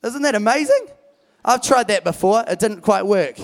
Isn't 0.02 0.22
that 0.22 0.34
amazing? 0.34 0.86
I've 1.44 1.62
tried 1.62 1.88
that 1.88 2.04
before, 2.04 2.44
it 2.46 2.58
didn't 2.58 2.80
quite 2.80 3.06
work. 3.06 3.36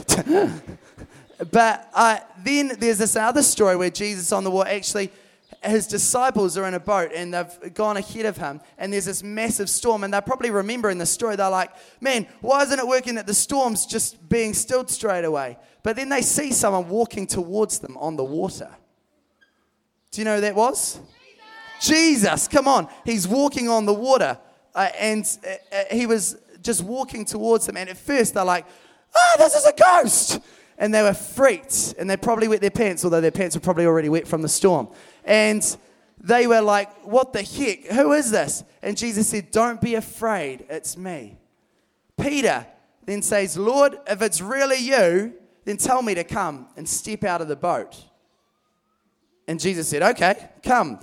but 1.51 1.91
uh, 1.95 2.19
then 2.43 2.73
there's 2.79 2.99
this 2.99 3.17
other 3.17 3.43
story 3.43 3.77
where 3.77 3.91
Jesus 3.91 4.33
on 4.33 4.45
the 4.45 4.51
water 4.51 4.71
actually 4.71 5.11
his 5.63 5.87
disciples 5.87 6.57
are 6.57 6.67
in 6.67 6.75
a 6.75 6.81
boat 6.81 7.11
and 7.15 7.35
they've 7.35 7.75
gone 7.75 7.97
ahead 7.97 8.27
of 8.27 8.37
him 8.37 8.61
and 8.79 8.93
there's 8.93 9.05
this 9.05 9.23
massive 9.23 9.69
storm 9.69 10.05
and 10.05 10.13
they're 10.13 10.21
probably 10.21 10.51
remembering 10.51 10.99
the 10.99 11.07
story 11.07 11.37
they're 11.37 11.51
like 11.51 11.71
man 12.01 12.27
why 12.41 12.63
isn't 12.63 12.79
it 12.79 12.87
working 12.87 13.17
that 13.17 13.27
the 13.27 13.35
storm's 13.35 13.87
just 13.87 14.29
being 14.29 14.55
stilled 14.55 14.91
straight 14.91 15.25
away 15.25 15.57
but 15.83 15.97
then 15.97 16.09
they 16.09 16.23
see 16.23 16.53
someone 16.53 16.89
walking 16.89 17.27
towards 17.27 17.79
them 17.79 17.97
on 17.99 18.17
the 18.17 18.25
water 18.25 18.71
do 20.11 20.21
you 20.21 20.25
know 20.25 20.37
who 20.37 20.41
that 20.41 20.55
was 20.55 21.01
Jesus, 21.83 22.47
come 22.47 22.69
on. 22.69 22.89
He's 23.05 23.27
walking 23.27 23.69
on 23.69 23.87
the 23.87 23.93
water. 23.93 24.39
Uh, 24.75 24.89
and 24.99 25.39
uh, 25.45 25.77
uh, 25.77 25.85
he 25.91 26.07
was 26.07 26.37
just 26.63 26.83
walking 26.83 27.25
towards 27.25 27.67
them. 27.67 27.77
And 27.77 27.91
at 27.91 27.97
first, 27.97 28.35
they're 28.35 28.45
like, 28.45 28.67
oh, 29.15 29.35
this 29.39 29.55
is 29.55 29.67
a 29.67 29.73
ghost. 29.73 30.39
And 30.83 30.93
they 30.93 31.03
were 31.03 31.15
freaked. 31.15 31.95
And 31.97 32.11
they 32.11 32.17
probably 32.17 32.49
wet 32.49 32.61
their 32.61 32.69
pants, 32.69 33.05
although 33.05 33.21
their 33.21 33.31
pants 33.31 33.55
were 33.55 33.61
probably 33.61 33.87
already 33.87 34.09
wet 34.09 34.27
from 34.27 34.43
the 34.43 34.49
storm. 34.49 34.89
And 35.25 35.65
they 36.19 36.49
were 36.49 36.61
like, 36.61 36.91
what 37.07 37.33
the 37.33 37.43
heck? 37.43 37.87
Who 37.87 38.13
is 38.13 38.33
this? 38.33 38.65
And 38.83 38.97
Jesus 38.97 39.29
said, 39.29 39.53
don't 39.53 39.81
be 39.81 39.95
afraid. 39.95 40.67
It's 40.69 40.97
me. 40.97 41.39
Peter 42.21 42.67
then 43.07 43.23
says, 43.23 43.57
Lord, 43.57 43.97
if 44.09 44.23
it's 44.23 44.41
really 44.41 44.79
you, 44.79 45.35
then 45.65 45.77
tell 45.77 46.03
me 46.03 46.17
to 46.17 46.25
come 46.25 46.67
and 46.77 46.89
step 46.89 47.23
out 47.23 47.41
of 47.41 47.47
the 47.47 47.55
boat. 47.55 47.97
And 49.47 49.61
Jesus 49.61 49.89
said, 49.89 50.03
okay, 50.03 50.49
come. 50.65 50.99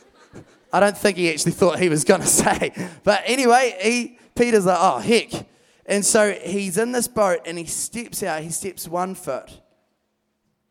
I 0.72 0.80
don't 0.80 0.98
think 0.98 1.16
he 1.16 1.30
actually 1.30 1.52
thought 1.52 1.78
he 1.78 1.88
was 1.88 2.04
going 2.04 2.20
to 2.20 2.26
say. 2.26 2.74
But 3.04 3.22
anyway, 3.24 3.74
he, 3.80 4.18
Peter's 4.34 4.66
like, 4.66 4.78
oh, 4.78 4.98
heck. 4.98 5.47
And 5.88 6.04
so 6.04 6.32
he's 6.32 6.76
in 6.76 6.92
this 6.92 7.08
boat 7.08 7.40
and 7.46 7.58
he 7.58 7.64
steps 7.64 8.22
out. 8.22 8.42
He 8.42 8.50
steps 8.50 8.86
one 8.86 9.14
foot. 9.14 9.50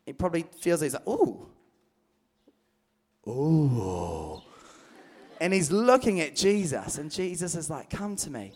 He 0.06 0.12
probably 0.12 0.46
feels 0.60 0.80
he's 0.80 0.94
like, 0.94 1.06
ooh. 1.06 1.46
Ooh. 3.26 4.40
And 5.40 5.52
he's 5.52 5.70
looking 5.70 6.20
at 6.20 6.34
Jesus. 6.34 6.96
And 6.96 7.10
Jesus 7.10 7.54
is 7.56 7.68
like, 7.68 7.90
come 7.90 8.16
to 8.16 8.30
me. 8.30 8.52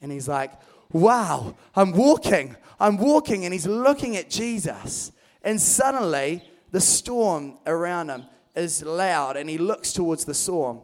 And 0.00 0.10
he's 0.10 0.26
like, 0.26 0.52
wow, 0.90 1.54
I'm 1.74 1.92
walking. 1.92 2.56
I'm 2.80 2.96
walking. 2.96 3.44
And 3.44 3.52
he's 3.52 3.66
looking 3.66 4.16
at 4.16 4.30
Jesus. 4.30 5.12
And 5.42 5.60
suddenly, 5.60 6.42
the 6.72 6.80
storm 6.80 7.58
around 7.66 8.08
him 8.08 8.24
is 8.56 8.82
loud 8.82 9.36
and 9.36 9.48
he 9.48 9.58
looks 9.58 9.92
towards 9.92 10.24
the 10.24 10.34
storm 10.34 10.80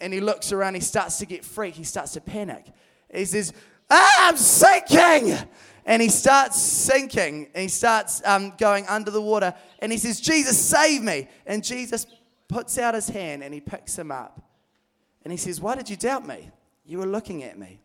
and 0.00 0.12
he 0.12 0.20
looks 0.20 0.52
around, 0.52 0.74
he 0.74 0.80
starts 0.80 1.18
to 1.18 1.26
get 1.26 1.44
freaked, 1.44 1.76
he 1.76 1.84
starts 1.84 2.12
to 2.12 2.20
panic. 2.20 2.66
He 3.12 3.24
says, 3.24 3.52
I'm 3.90 4.36
sinking! 4.36 5.36
And 5.84 6.02
he 6.02 6.08
starts 6.08 6.60
sinking, 6.60 7.48
and 7.54 7.62
he 7.62 7.68
starts 7.68 8.20
um, 8.24 8.52
going 8.58 8.86
under 8.88 9.10
the 9.10 9.22
water, 9.22 9.54
and 9.78 9.92
he 9.92 9.98
says, 9.98 10.20
Jesus, 10.20 10.58
save 10.58 11.02
me! 11.02 11.28
And 11.46 11.62
Jesus 11.62 12.06
puts 12.48 12.78
out 12.78 12.94
his 12.94 13.08
hand 13.08 13.42
and 13.42 13.52
he 13.52 13.60
picks 13.60 13.98
him 13.98 14.10
up. 14.10 14.40
And 15.24 15.32
he 15.32 15.36
says, 15.36 15.60
Why 15.60 15.74
did 15.74 15.90
you 15.90 15.96
doubt 15.96 16.26
me? 16.26 16.50
You 16.84 16.98
were 16.98 17.06
looking 17.06 17.42
at 17.42 17.58
me. 17.58 17.80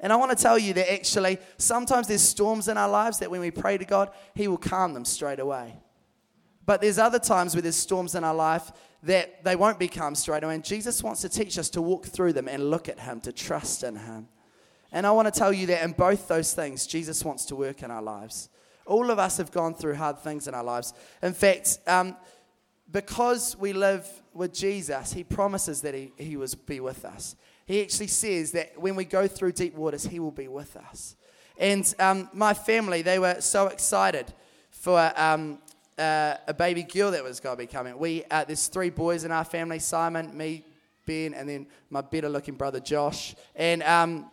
And 0.00 0.12
I 0.12 0.16
want 0.16 0.36
to 0.36 0.42
tell 0.42 0.58
you 0.58 0.74
that 0.74 0.92
actually, 0.92 1.38
sometimes 1.58 2.06
there's 2.06 2.22
storms 2.22 2.68
in 2.68 2.76
our 2.76 2.88
lives 2.88 3.18
that 3.18 3.30
when 3.30 3.40
we 3.40 3.50
pray 3.50 3.78
to 3.78 3.84
God, 3.84 4.10
He 4.34 4.46
will 4.46 4.58
calm 4.58 4.92
them 4.92 5.04
straight 5.04 5.40
away. 5.40 5.74
But 6.66 6.80
there's 6.80 6.98
other 6.98 7.18
times 7.18 7.54
where 7.54 7.62
there's 7.62 7.76
storms 7.76 8.14
in 8.14 8.24
our 8.24 8.34
life 8.34 8.72
that 9.04 9.44
they 9.44 9.56
won't 9.56 9.78
be 9.78 9.86
become 9.86 10.14
straight 10.14 10.42
away. 10.42 10.54
And 10.54 10.64
Jesus 10.64 11.02
wants 11.02 11.22
to 11.22 11.28
teach 11.28 11.58
us 11.58 11.70
to 11.70 11.82
walk 11.82 12.06
through 12.06 12.34
them 12.34 12.48
and 12.48 12.70
look 12.70 12.88
at 12.88 13.00
Him, 13.00 13.20
to 13.22 13.32
trust 13.32 13.84
in 13.84 13.96
Him. 13.96 14.28
And 14.96 15.06
I 15.06 15.10
want 15.10 15.26
to 15.26 15.38
tell 15.38 15.52
you 15.52 15.66
that 15.66 15.82
in 15.84 15.92
both 15.92 16.26
those 16.26 16.54
things, 16.54 16.86
Jesus 16.86 17.22
wants 17.22 17.44
to 17.46 17.54
work 17.54 17.82
in 17.82 17.90
our 17.90 18.00
lives. 18.00 18.48
All 18.86 19.10
of 19.10 19.18
us 19.18 19.36
have 19.36 19.52
gone 19.52 19.74
through 19.74 19.96
hard 19.96 20.18
things 20.20 20.48
in 20.48 20.54
our 20.54 20.64
lives. 20.64 20.94
In 21.22 21.34
fact, 21.34 21.80
um, 21.86 22.16
because 22.90 23.58
we 23.58 23.74
live 23.74 24.08
with 24.32 24.54
Jesus, 24.54 25.12
He 25.12 25.22
promises 25.22 25.82
that 25.82 25.92
He, 25.92 26.12
he 26.16 26.38
will 26.38 26.48
be 26.64 26.80
with 26.80 27.04
us. 27.04 27.36
He 27.66 27.82
actually 27.82 28.06
says 28.06 28.52
that 28.52 28.80
when 28.80 28.96
we 28.96 29.04
go 29.04 29.28
through 29.28 29.52
deep 29.52 29.74
waters, 29.74 30.06
He 30.06 30.18
will 30.18 30.30
be 30.30 30.48
with 30.48 30.74
us. 30.78 31.14
And 31.58 31.94
um, 31.98 32.30
my 32.32 32.54
family, 32.54 33.02
they 33.02 33.18
were 33.18 33.42
so 33.42 33.66
excited 33.66 34.32
for 34.70 35.12
um, 35.14 35.58
uh, 35.98 36.36
a 36.48 36.54
baby 36.54 36.84
girl 36.84 37.10
that 37.10 37.22
was 37.22 37.38
going 37.38 37.54
to 37.54 37.62
be 37.62 37.66
coming. 37.66 37.98
We 37.98 38.24
uh, 38.30 38.44
there's 38.44 38.68
three 38.68 38.88
boys 38.88 39.24
in 39.24 39.30
our 39.30 39.44
family: 39.44 39.78
Simon, 39.78 40.34
me, 40.34 40.64
Ben, 41.04 41.34
and 41.34 41.46
then 41.46 41.66
my 41.90 42.00
better-looking 42.00 42.54
brother 42.54 42.80
Josh. 42.80 43.34
And 43.54 43.82
um, 43.82 44.30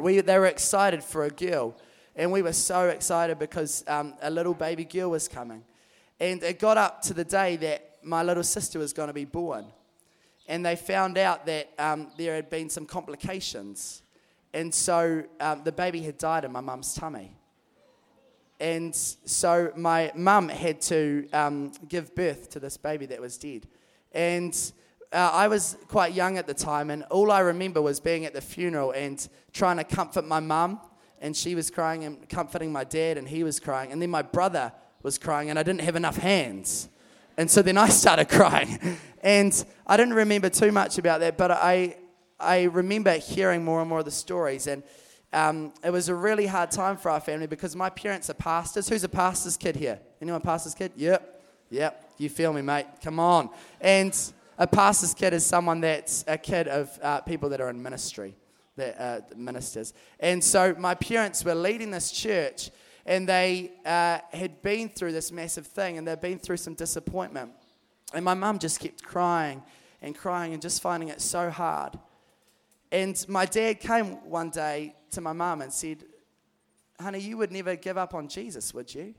we 0.00 0.20
they 0.20 0.38
were 0.38 0.46
excited 0.46 1.02
for 1.02 1.24
a 1.24 1.30
girl, 1.30 1.76
and 2.16 2.30
we 2.32 2.42
were 2.42 2.52
so 2.52 2.88
excited 2.88 3.38
because 3.38 3.84
um, 3.86 4.14
a 4.22 4.30
little 4.30 4.54
baby 4.54 4.84
girl 4.84 5.10
was 5.10 5.28
coming. 5.28 5.64
And 6.20 6.42
it 6.42 6.58
got 6.58 6.76
up 6.76 7.02
to 7.02 7.14
the 7.14 7.24
day 7.24 7.56
that 7.56 7.98
my 8.02 8.22
little 8.22 8.42
sister 8.42 8.78
was 8.78 8.92
going 8.92 9.08
to 9.08 9.12
be 9.14 9.24
born, 9.24 9.66
and 10.46 10.64
they 10.64 10.76
found 10.76 11.18
out 11.18 11.46
that 11.46 11.70
um, 11.78 12.10
there 12.16 12.34
had 12.34 12.50
been 12.50 12.68
some 12.68 12.86
complications, 12.86 14.02
and 14.52 14.74
so 14.74 15.24
um, 15.40 15.62
the 15.64 15.72
baby 15.72 16.00
had 16.00 16.18
died 16.18 16.44
in 16.44 16.52
my 16.52 16.60
mum's 16.60 16.94
tummy. 16.94 17.32
And 18.60 18.94
so 18.94 19.72
my 19.76 20.10
mum 20.16 20.48
had 20.48 20.80
to 20.82 21.28
um, 21.32 21.72
give 21.88 22.14
birth 22.16 22.50
to 22.50 22.60
this 22.60 22.76
baby 22.76 23.06
that 23.06 23.20
was 23.20 23.38
dead. 23.38 23.68
And 24.12 24.52
uh, 25.12 25.30
I 25.32 25.48
was 25.48 25.76
quite 25.88 26.12
young 26.12 26.36
at 26.38 26.46
the 26.46 26.54
time, 26.54 26.90
and 26.90 27.02
all 27.04 27.30
I 27.30 27.40
remember 27.40 27.80
was 27.80 28.00
being 28.00 28.24
at 28.24 28.34
the 28.34 28.40
funeral 28.40 28.90
and 28.92 29.26
trying 29.52 29.78
to 29.78 29.84
comfort 29.84 30.26
my 30.26 30.40
mum. 30.40 30.80
And 31.20 31.36
she 31.36 31.54
was 31.54 31.70
crying 31.70 32.04
and 32.04 32.28
comforting 32.28 32.70
my 32.70 32.84
dad, 32.84 33.18
and 33.18 33.28
he 33.28 33.42
was 33.42 33.58
crying. 33.58 33.90
And 33.90 34.00
then 34.00 34.10
my 34.10 34.22
brother 34.22 34.72
was 35.02 35.18
crying, 35.18 35.50
and 35.50 35.58
I 35.58 35.62
didn't 35.62 35.80
have 35.80 35.96
enough 35.96 36.16
hands. 36.16 36.88
And 37.36 37.50
so 37.50 37.62
then 37.62 37.78
I 37.78 37.88
started 38.02 38.28
crying. 38.28 38.98
And 39.22 39.64
I 39.86 39.96
didn't 39.96 40.14
remember 40.14 40.50
too 40.50 40.70
much 40.70 40.98
about 40.98 41.20
that, 41.20 41.36
but 41.36 41.50
I, 41.50 41.96
I 42.38 42.64
remember 42.64 43.12
hearing 43.14 43.64
more 43.64 43.80
and 43.80 43.88
more 43.88 44.00
of 44.00 44.04
the 44.04 44.10
stories. 44.10 44.66
And 44.66 44.82
um, 45.32 45.72
it 45.82 45.90
was 45.90 46.08
a 46.08 46.14
really 46.14 46.46
hard 46.46 46.70
time 46.70 46.96
for 46.96 47.10
our 47.10 47.20
family 47.20 47.46
because 47.46 47.74
my 47.74 47.90
parents 47.90 48.30
are 48.30 48.34
pastors. 48.34 48.88
Who's 48.88 49.04
a 49.04 49.08
pastor's 49.08 49.56
kid 49.56 49.74
here? 49.74 49.98
Anyone 50.20 50.40
pastor's 50.40 50.74
kid? 50.74 50.92
Yep. 50.96 51.38
Yep, 51.70 52.12
you 52.16 52.30
feel 52.30 52.52
me, 52.52 52.62
mate. 52.62 52.86
Come 53.02 53.20
on. 53.20 53.50
And 53.80 54.18
a 54.58 54.66
pastor's 54.66 55.14
kid 55.14 55.32
is 55.32 55.46
someone 55.46 55.80
that's 55.80 56.24
a 56.26 56.36
kid 56.36 56.66
of 56.66 56.98
uh, 57.00 57.20
people 57.20 57.48
that 57.50 57.60
are 57.60 57.70
in 57.70 57.80
ministry, 57.80 58.36
that 58.76 59.00
uh, 59.00 59.20
ministers. 59.36 59.94
And 60.18 60.42
so 60.42 60.74
my 60.76 60.96
parents 60.96 61.44
were 61.44 61.54
leading 61.54 61.92
this 61.92 62.10
church, 62.10 62.70
and 63.06 63.28
they 63.28 63.70
uh, 63.86 64.18
had 64.32 64.60
been 64.62 64.88
through 64.88 65.12
this 65.12 65.30
massive 65.30 65.66
thing, 65.66 65.96
and 65.96 66.06
they'd 66.06 66.20
been 66.20 66.40
through 66.40 66.56
some 66.56 66.74
disappointment. 66.74 67.52
And 68.12 68.24
my 68.24 68.34
mum 68.34 68.58
just 68.58 68.80
kept 68.80 69.02
crying 69.02 69.62
and 70.02 70.16
crying 70.16 70.52
and 70.52 70.60
just 70.60 70.82
finding 70.82 71.08
it 71.08 71.20
so 71.20 71.50
hard. 71.50 71.96
And 72.90 73.24
my 73.28 73.46
dad 73.46 73.80
came 73.80 74.28
one 74.28 74.50
day 74.50 74.94
to 75.12 75.20
my 75.20 75.32
mum 75.32 75.62
and 75.62 75.72
said, 75.72 76.04
Honey, 77.00 77.20
you 77.20 77.36
would 77.36 77.52
never 77.52 77.76
give 77.76 77.96
up 77.96 78.12
on 78.12 78.26
Jesus, 78.28 78.74
would 78.74 78.92
you? 78.92 79.14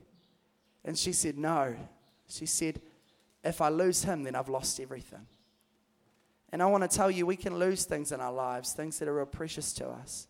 And 0.84 0.98
she 0.98 1.12
said, 1.12 1.38
No. 1.38 1.74
She 2.28 2.46
said, 2.46 2.80
If 3.42 3.60
I 3.60 3.68
lose 3.68 4.04
him, 4.04 4.22
then 4.24 4.34
I've 4.34 4.48
lost 4.48 4.80
everything. 4.80 5.26
And 6.52 6.62
I 6.62 6.66
want 6.66 6.88
to 6.88 6.96
tell 6.96 7.10
you, 7.10 7.26
we 7.26 7.36
can 7.36 7.58
lose 7.58 7.84
things 7.84 8.12
in 8.12 8.20
our 8.20 8.32
lives, 8.32 8.72
things 8.72 8.98
that 8.98 9.08
are 9.08 9.14
real 9.14 9.26
precious 9.26 9.72
to 9.74 9.88
us. 9.88 10.26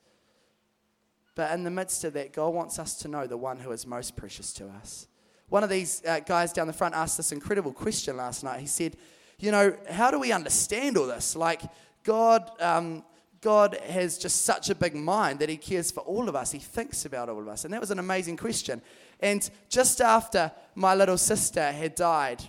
But 1.34 1.52
in 1.52 1.64
the 1.64 1.70
midst 1.70 2.04
of 2.04 2.12
that, 2.14 2.32
God 2.32 2.52
wants 2.52 2.78
us 2.78 2.94
to 2.96 3.08
know 3.08 3.26
the 3.26 3.36
one 3.36 3.58
who 3.58 3.72
is 3.72 3.86
most 3.86 4.16
precious 4.16 4.52
to 4.54 4.66
us. 4.68 5.06
One 5.48 5.64
of 5.64 5.70
these 5.70 6.02
uh, 6.06 6.20
guys 6.20 6.52
down 6.52 6.66
the 6.66 6.72
front 6.72 6.94
asked 6.94 7.16
this 7.16 7.32
incredible 7.32 7.72
question 7.72 8.16
last 8.16 8.44
night. 8.44 8.60
He 8.60 8.66
said, 8.66 8.96
You 9.38 9.50
know, 9.50 9.76
how 9.88 10.10
do 10.10 10.18
we 10.18 10.32
understand 10.32 10.96
all 10.96 11.06
this? 11.06 11.34
Like, 11.34 11.62
God, 12.04 12.50
um, 12.60 13.04
God 13.40 13.78
has 13.88 14.18
just 14.18 14.42
such 14.42 14.68
a 14.70 14.74
big 14.74 14.94
mind 14.94 15.38
that 15.38 15.48
He 15.48 15.56
cares 15.56 15.90
for 15.90 16.00
all 16.00 16.28
of 16.28 16.36
us. 16.36 16.52
He 16.52 16.58
thinks 16.58 17.04
about 17.04 17.28
all 17.28 17.40
of 17.40 17.48
us. 17.48 17.64
And 17.64 17.72
that 17.72 17.80
was 17.80 17.90
an 17.90 17.98
amazing 17.98 18.36
question. 18.36 18.82
And 19.20 19.48
just 19.68 20.00
after 20.00 20.52
my 20.74 20.94
little 20.94 21.18
sister 21.18 21.72
had 21.72 21.94
died, 21.94 22.42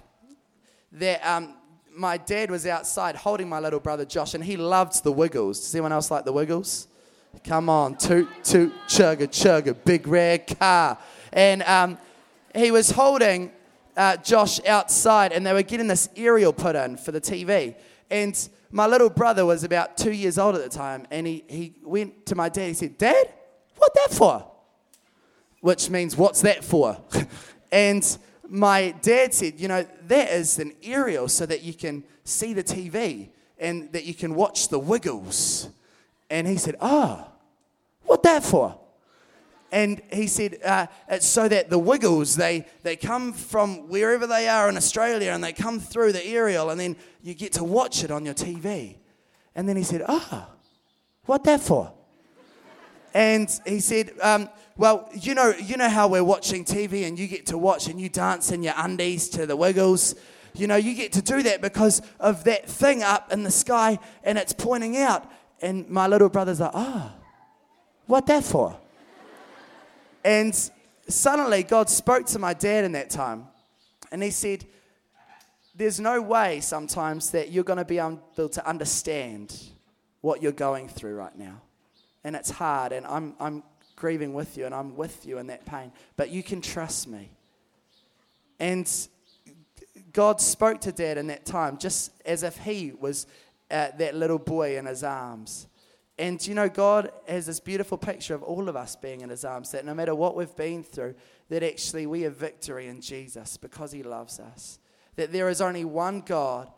that 0.94 1.26
um, 1.26 1.56
my 1.94 2.18
dad 2.18 2.52
was 2.52 2.66
outside 2.66 3.16
holding 3.16 3.48
my 3.48 3.60
little 3.60 3.80
brother 3.80 4.06
Josh, 4.06 4.34
and 4.34 4.44
he 4.44 4.58
loved 4.58 5.04
the 5.04 5.12
Wiggles. 5.12 5.60
Does 5.60 5.76
anyone 5.76 5.92
else 5.92 6.12
like 6.12 6.26
the 6.26 6.34
Wiggles? 6.34 6.88
Come 7.44 7.70
on, 7.70 7.96
toot, 7.96 8.28
toot, 8.44 8.74
chugga, 8.88 9.28
chugga, 9.28 9.76
big 9.86 10.08
red 10.08 10.48
car. 10.60 10.98
And 11.32 11.64
um, 11.64 11.98
he 12.54 12.72
was 12.72 12.92
holding 12.92 13.52
uh, 13.96 14.18
Josh 14.18 14.64
outside, 14.66 15.32
and 15.32 15.46
they 15.46 15.54
were 15.54 15.64
getting 15.64 15.88
this 15.88 16.10
aerial 16.16 16.54
put 16.54 16.76
in 16.76 16.98
for 16.98 17.12
the 17.12 17.22
TV. 17.22 17.76
And 18.10 18.50
my 18.72 18.88
little 18.88 19.10
brother 19.10 19.46
was 19.46 19.64
about 19.64 19.98
two 19.98 20.12
years 20.12 20.38
old 20.38 20.56
at 20.56 20.62
the 20.64 20.70
time, 20.70 21.08
and 21.12 21.26
he, 21.26 21.44
he 21.48 21.74
went 21.84 22.26
to 22.28 22.36
my 22.36 22.50
dad. 22.50 22.68
He 22.68 22.74
said, 22.74 22.98
Dad, 22.98 23.34
what 23.78 23.94
that 23.96 24.10
for? 24.12 24.46
Which 25.62 25.90
means, 25.90 26.18
what's 26.18 26.42
that 26.42 26.64
for? 26.64 26.98
and 27.72 28.18
my 28.52 28.94
dad 29.02 29.34
said, 29.34 29.60
You 29.60 29.70
know, 29.70 29.88
that 30.08 30.30
is 30.32 30.60
an 30.60 30.74
aerial 30.84 31.28
so 31.30 31.46
that 31.46 31.64
you 31.64 31.74
can 31.74 32.04
see 32.26 32.54
the 32.54 32.64
TV 32.64 33.30
and 33.58 33.92
that 33.94 34.04
you 34.04 34.14
can 34.14 34.36
watch 34.36 34.68
the 34.68 34.78
wiggles. 34.78 35.70
And 36.30 36.46
he 36.48 36.58
said, 36.58 36.76
Oh, 36.82 37.26
what 38.04 38.24
that 38.24 38.44
for? 38.44 38.78
And 39.72 40.02
he 40.12 40.28
said, 40.28 40.58
uh, 40.66 40.88
it's 41.08 41.26
so 41.26 41.48
that 41.48 41.70
the 41.70 41.80
Wiggles, 41.80 42.36
they, 42.36 42.66
they 42.84 42.98
come 42.98 43.32
from 43.32 43.88
wherever 43.88 44.28
they 44.28 44.50
are 44.50 44.68
in 44.68 44.76
Australia 44.76 45.32
and 45.32 45.42
they 45.42 45.54
come 45.54 45.80
through 45.80 46.12
the 46.12 46.26
aerial 46.26 46.72
and 46.72 46.80
then 46.80 46.98
you 47.22 47.34
get 47.34 47.54
to 47.54 47.64
watch 47.64 48.04
it 48.04 48.12
on 48.12 48.26
your 48.26 48.34
TV. 48.34 48.98
And 49.56 49.70
then 49.70 49.78
he 49.78 49.84
said, 49.84 50.04
ah, 50.10 50.50
oh, 50.50 50.54
what 51.26 51.46
that 51.46 51.62
for? 51.62 51.94
And 53.14 53.50
he 53.66 53.80
said, 53.80 54.12
um, 54.22 54.50
well, 54.78 55.10
you 55.14 55.36
know, 55.36 55.54
you 55.62 55.78
know 55.78 55.90
how 55.90 56.08
we're 56.08 56.24
watching 56.24 56.64
TV 56.64 57.08
and 57.08 57.20
you 57.20 57.28
get 57.28 57.46
to 57.48 57.58
watch 57.58 57.88
and 57.88 58.00
you 58.00 58.10
dance 58.10 58.52
in 58.52 58.64
your 58.64 58.74
undies 58.78 59.30
to 59.30 59.46
the 59.46 59.56
Wiggles. 59.56 60.16
You 60.54 60.68
know, 60.68 60.76
you 60.76 60.96
get 60.96 61.14
to 61.14 61.22
do 61.22 61.44
that 61.44 61.62
because 61.62 62.02
of 62.20 62.44
that 62.46 62.68
thing 62.68 63.04
up 63.04 63.32
in 63.32 63.44
the 63.44 63.52
sky 63.52 64.00
and 64.24 64.38
it's 64.38 64.54
pointing 64.54 64.98
out. 64.98 65.30
And 65.62 65.90
my 65.90 66.08
little 66.08 66.30
brother's 66.30 66.60
like, 66.60 66.72
oh, 66.74 67.12
what 68.08 68.26
that 68.28 68.44
for? 68.44 68.78
And 70.24 70.54
suddenly, 71.08 71.64
God 71.64 71.90
spoke 71.90 72.26
to 72.28 72.40
my 72.40 72.54
dad 72.54 72.86
in 72.86 72.92
that 72.94 73.10
time. 73.10 73.48
And 74.12 74.22
he 74.22 74.32
said, 74.32 74.66
There's 75.76 76.00
no 76.00 76.22
way 76.22 76.60
sometimes 76.60 77.32
that 77.32 77.52
you're 77.52 77.64
going 77.64 77.80
to 77.80 77.86
be 77.86 77.98
able 77.98 78.50
to 78.50 78.68
understand 78.68 79.58
what 80.22 80.42
you're 80.42 80.52
going 80.52 80.88
through 80.88 81.16
right 81.16 81.36
now. 81.38 81.62
And 82.24 82.36
it's 82.36 82.52
hard, 82.52 82.92
and 82.92 83.06
I'm, 83.08 83.36
I'm 83.40 83.64
grieving 83.96 84.34
with 84.34 84.58
you, 84.58 84.66
and 84.66 84.76
I'm 84.76 84.96
with 84.96 85.26
you 85.26 85.38
in 85.40 85.48
that 85.48 85.66
pain. 85.66 85.92
But 86.18 86.30
you 86.30 86.44
can 86.44 86.62
trust 86.62 87.08
me. 87.08 87.32
And 88.60 88.90
God 90.14 90.40
spoke 90.40 90.82
to 90.82 90.92
dad 90.92 91.18
in 91.18 91.28
that 91.28 91.46
time, 91.46 91.78
just 91.78 92.12
as 92.26 92.44
if 92.44 92.58
he 92.58 92.94
was 93.00 93.26
uh, 93.72 93.90
that 93.98 94.16
little 94.16 94.40
boy 94.40 94.78
in 94.78 94.86
his 94.86 95.04
arms. 95.04 95.68
And 96.18 96.46
you 96.46 96.54
know, 96.54 96.70
God 96.70 97.12
has 97.28 97.48
this 97.48 97.60
beautiful 97.60 97.98
picture 97.98 98.36
of 98.36 98.44
all 98.44 98.70
of 98.70 98.76
us 98.76 98.96
being 98.96 99.22
in 99.22 99.30
his 99.30 99.44
arms, 99.44 99.72
that 99.72 99.86
no 99.86 99.94
matter 99.96 100.14
what 100.14 100.36
we've 100.36 100.56
been 100.56 100.84
through, 100.84 101.16
that 101.50 101.64
actually 101.64 102.06
we 102.06 102.22
have 102.22 102.36
victory 102.36 102.88
in 102.88 103.02
Jesus 103.02 103.58
because 103.58 103.92
he 103.92 104.04
loves 104.04 104.40
us. 104.40 104.78
That 105.16 105.32
there 105.32 105.50
is 105.50 105.62
only 105.62 105.84
one 105.84 106.22
God, 106.22 106.70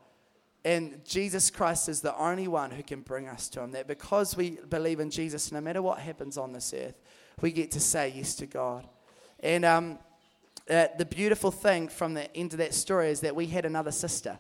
and 0.66 1.04
Jesus 1.06 1.50
Christ 1.50 1.90
is 1.90 2.02
the 2.02 2.16
only 2.18 2.48
one 2.48 2.72
who 2.72 2.84
can 2.84 3.02
bring 3.02 3.28
us 3.28 3.50
to 3.50 3.62
him. 3.62 3.72
That 3.72 3.88
because 3.88 4.38
we 4.38 4.60
believe 4.70 5.00
in 5.00 5.10
Jesus, 5.10 5.52
no 5.52 5.62
matter 5.62 5.82
what 5.82 6.00
happens 6.00 6.38
on 6.38 6.54
this 6.54 6.74
earth, 6.74 6.96
we 7.42 7.52
get 7.52 7.72
to 7.72 7.80
say 7.80 8.14
yes 8.16 8.36
to 8.36 8.46
God. 8.46 8.88
And 9.42 9.66
um, 9.66 10.00
uh, 10.70 10.88
the 10.98 11.06
beautiful 11.06 11.52
thing 11.52 11.90
from 11.90 12.14
the 12.14 12.34
end 12.36 12.54
of 12.54 12.60
that 12.60 12.74
story 12.74 13.10
is 13.10 13.20
that 13.22 13.36
we 13.36 13.48
had 13.48 13.66
another 13.66 13.92
sister 13.92 14.40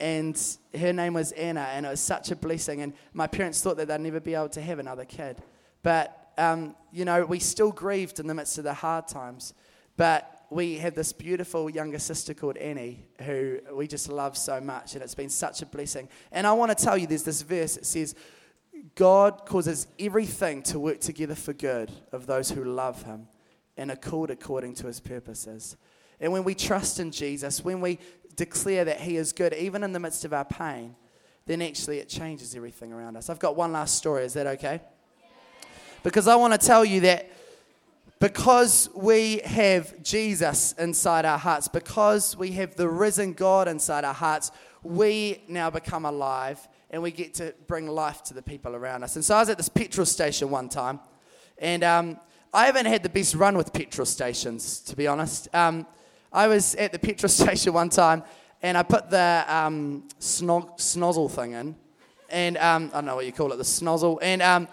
and 0.00 0.56
her 0.78 0.92
name 0.92 1.12
was 1.12 1.32
Anna, 1.32 1.68
and 1.72 1.84
it 1.84 1.90
was 1.90 2.00
such 2.00 2.30
a 2.30 2.36
blessing. 2.36 2.80
And 2.80 2.94
my 3.12 3.26
parents 3.26 3.60
thought 3.62 3.76
that 3.76 3.88
they'd 3.88 4.00
never 4.00 4.18
be 4.18 4.34
able 4.34 4.48
to 4.50 4.62
have 4.62 4.78
another 4.78 5.04
kid. 5.04 5.42
But, 5.82 6.32
um, 6.38 6.74
you 6.90 7.04
know, 7.04 7.24
we 7.24 7.38
still 7.38 7.70
grieved 7.70 8.18
in 8.18 8.26
the 8.26 8.34
midst 8.34 8.56
of 8.56 8.64
the 8.64 8.72
hard 8.72 9.08
times. 9.08 9.52
But 9.96 10.39
we 10.50 10.78
have 10.78 10.94
this 10.94 11.12
beautiful 11.12 11.70
younger 11.70 11.98
sister 11.98 12.34
called 12.34 12.56
Annie, 12.56 13.04
who 13.22 13.60
we 13.72 13.86
just 13.86 14.08
love 14.08 14.36
so 14.36 14.60
much, 14.60 14.94
and 14.94 15.02
it's 15.02 15.14
been 15.14 15.30
such 15.30 15.62
a 15.62 15.66
blessing. 15.66 16.08
And 16.32 16.46
I 16.46 16.52
want 16.52 16.76
to 16.76 16.84
tell 16.84 16.98
you 16.98 17.06
there's 17.06 17.22
this 17.22 17.42
verse 17.42 17.76
that 17.76 17.86
says, 17.86 18.14
God 18.94 19.46
causes 19.46 19.86
everything 19.98 20.62
to 20.64 20.78
work 20.78 21.00
together 21.00 21.34
for 21.34 21.52
good 21.52 21.90
of 22.12 22.26
those 22.26 22.50
who 22.50 22.64
love 22.64 23.02
him 23.02 23.28
and 23.76 23.90
are 23.90 23.96
called 23.96 24.30
according 24.30 24.74
to 24.76 24.86
his 24.86 25.00
purposes. 25.00 25.76
And 26.20 26.32
when 26.32 26.44
we 26.44 26.54
trust 26.54 27.00
in 27.00 27.12
Jesus, 27.12 27.64
when 27.64 27.80
we 27.80 27.98
declare 28.36 28.84
that 28.84 29.00
He 29.00 29.16
is 29.16 29.32
good, 29.32 29.54
even 29.54 29.82
in 29.82 29.92
the 29.92 30.00
midst 30.00 30.24
of 30.24 30.32
our 30.32 30.44
pain, 30.44 30.94
then 31.46 31.62
actually 31.62 31.98
it 31.98 32.08
changes 32.08 32.54
everything 32.54 32.92
around 32.92 33.16
us. 33.16 33.30
I've 33.30 33.38
got 33.38 33.56
one 33.56 33.72
last 33.72 33.96
story. 33.96 34.24
Is 34.24 34.34
that 34.34 34.46
okay? 34.46 34.80
Because 36.02 36.28
I 36.28 36.36
want 36.36 36.58
to 36.58 36.66
tell 36.66 36.84
you 36.84 37.00
that 37.00 37.30
because 38.20 38.90
we 38.94 39.38
have 39.44 40.00
Jesus 40.02 40.72
inside 40.74 41.24
our 41.24 41.38
hearts, 41.38 41.68
because 41.68 42.36
we 42.36 42.52
have 42.52 42.76
the 42.76 42.88
risen 42.88 43.32
God 43.32 43.66
inside 43.66 44.04
our 44.04 44.14
hearts, 44.14 44.52
we 44.82 45.42
now 45.48 45.70
become 45.70 46.04
alive 46.04 46.68
and 46.90 47.02
we 47.02 47.10
get 47.10 47.34
to 47.34 47.54
bring 47.66 47.88
life 47.88 48.22
to 48.24 48.34
the 48.34 48.42
people 48.42 48.76
around 48.76 49.02
us. 49.04 49.16
And 49.16 49.24
so 49.24 49.36
I 49.36 49.40
was 49.40 49.48
at 49.48 49.56
this 49.56 49.70
petrol 49.70 50.04
station 50.04 50.50
one 50.50 50.68
time, 50.68 51.00
and 51.58 51.82
um, 51.82 52.20
I 52.52 52.66
haven't 52.66 52.86
had 52.86 53.02
the 53.02 53.08
best 53.08 53.34
run 53.34 53.56
with 53.56 53.72
petrol 53.72 54.04
stations, 54.06 54.80
to 54.80 54.96
be 54.96 55.06
honest. 55.06 55.48
Um, 55.54 55.86
I 56.32 56.46
was 56.46 56.74
at 56.74 56.92
the 56.92 56.98
petrol 56.98 57.28
station 57.30 57.72
one 57.72 57.88
time 57.88 58.22
and 58.62 58.76
I 58.76 58.82
put 58.82 59.08
the 59.08 59.44
um, 59.48 60.04
snog- 60.20 60.78
snozzle 60.78 61.30
thing 61.30 61.52
in. 61.52 61.76
And 62.28 62.58
um, 62.58 62.90
I 62.92 62.98
don't 62.98 63.06
know 63.06 63.16
what 63.16 63.26
you 63.26 63.32
call 63.32 63.52
it, 63.52 63.56
the 63.56 63.62
snozzle. 63.62 64.18
And, 64.20 64.42
um, 64.42 64.68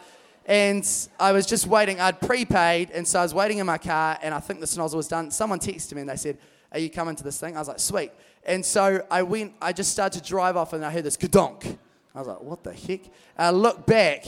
and 0.48 0.88
I 1.20 1.32
was 1.34 1.46
just 1.46 1.68
waiting. 1.68 2.00
I'd 2.00 2.20
prepaid, 2.20 2.90
and 2.92 3.08
so 3.08 3.20
I 3.20 3.24
was 3.24 3.34
waiting 3.34 3.60
in 3.60 3.66
my 3.66 3.78
car, 3.78 4.18
and 4.22 4.34
I 4.34 4.40
think 4.40 4.60
the 4.60 4.66
snozzle 4.66 4.96
was 4.96 5.08
done. 5.08 5.30
Someone 5.30 5.60
texted 5.60 5.94
me 5.94 6.02
and 6.02 6.10
they 6.10 6.16
said, 6.16 6.38
Are 6.72 6.80
you 6.80 6.90
coming 6.90 7.16
to 7.16 7.24
this 7.24 7.40
thing? 7.40 7.56
I 7.56 7.60
was 7.60 7.68
like, 7.68 7.80
Sweet. 7.80 8.12
And 8.46 8.66
so 8.66 9.06
I 9.12 9.24
went, 9.24 9.54
I 9.62 9.74
just 9.74 9.92
started 9.92 10.24
to 10.24 10.28
drive 10.28 10.58
off, 10.58 10.74
and 10.74 10.84
I 10.84 10.92
heard 10.92 11.04
this 11.04 11.18
kadonk. 11.18 11.78
I 12.16 12.20
was 12.20 12.28
like, 12.28 12.42
What 12.42 12.64
the 12.64 12.74
heck? 12.74 13.02
I 13.38 13.52
looked 13.52 13.86
back, 13.86 14.26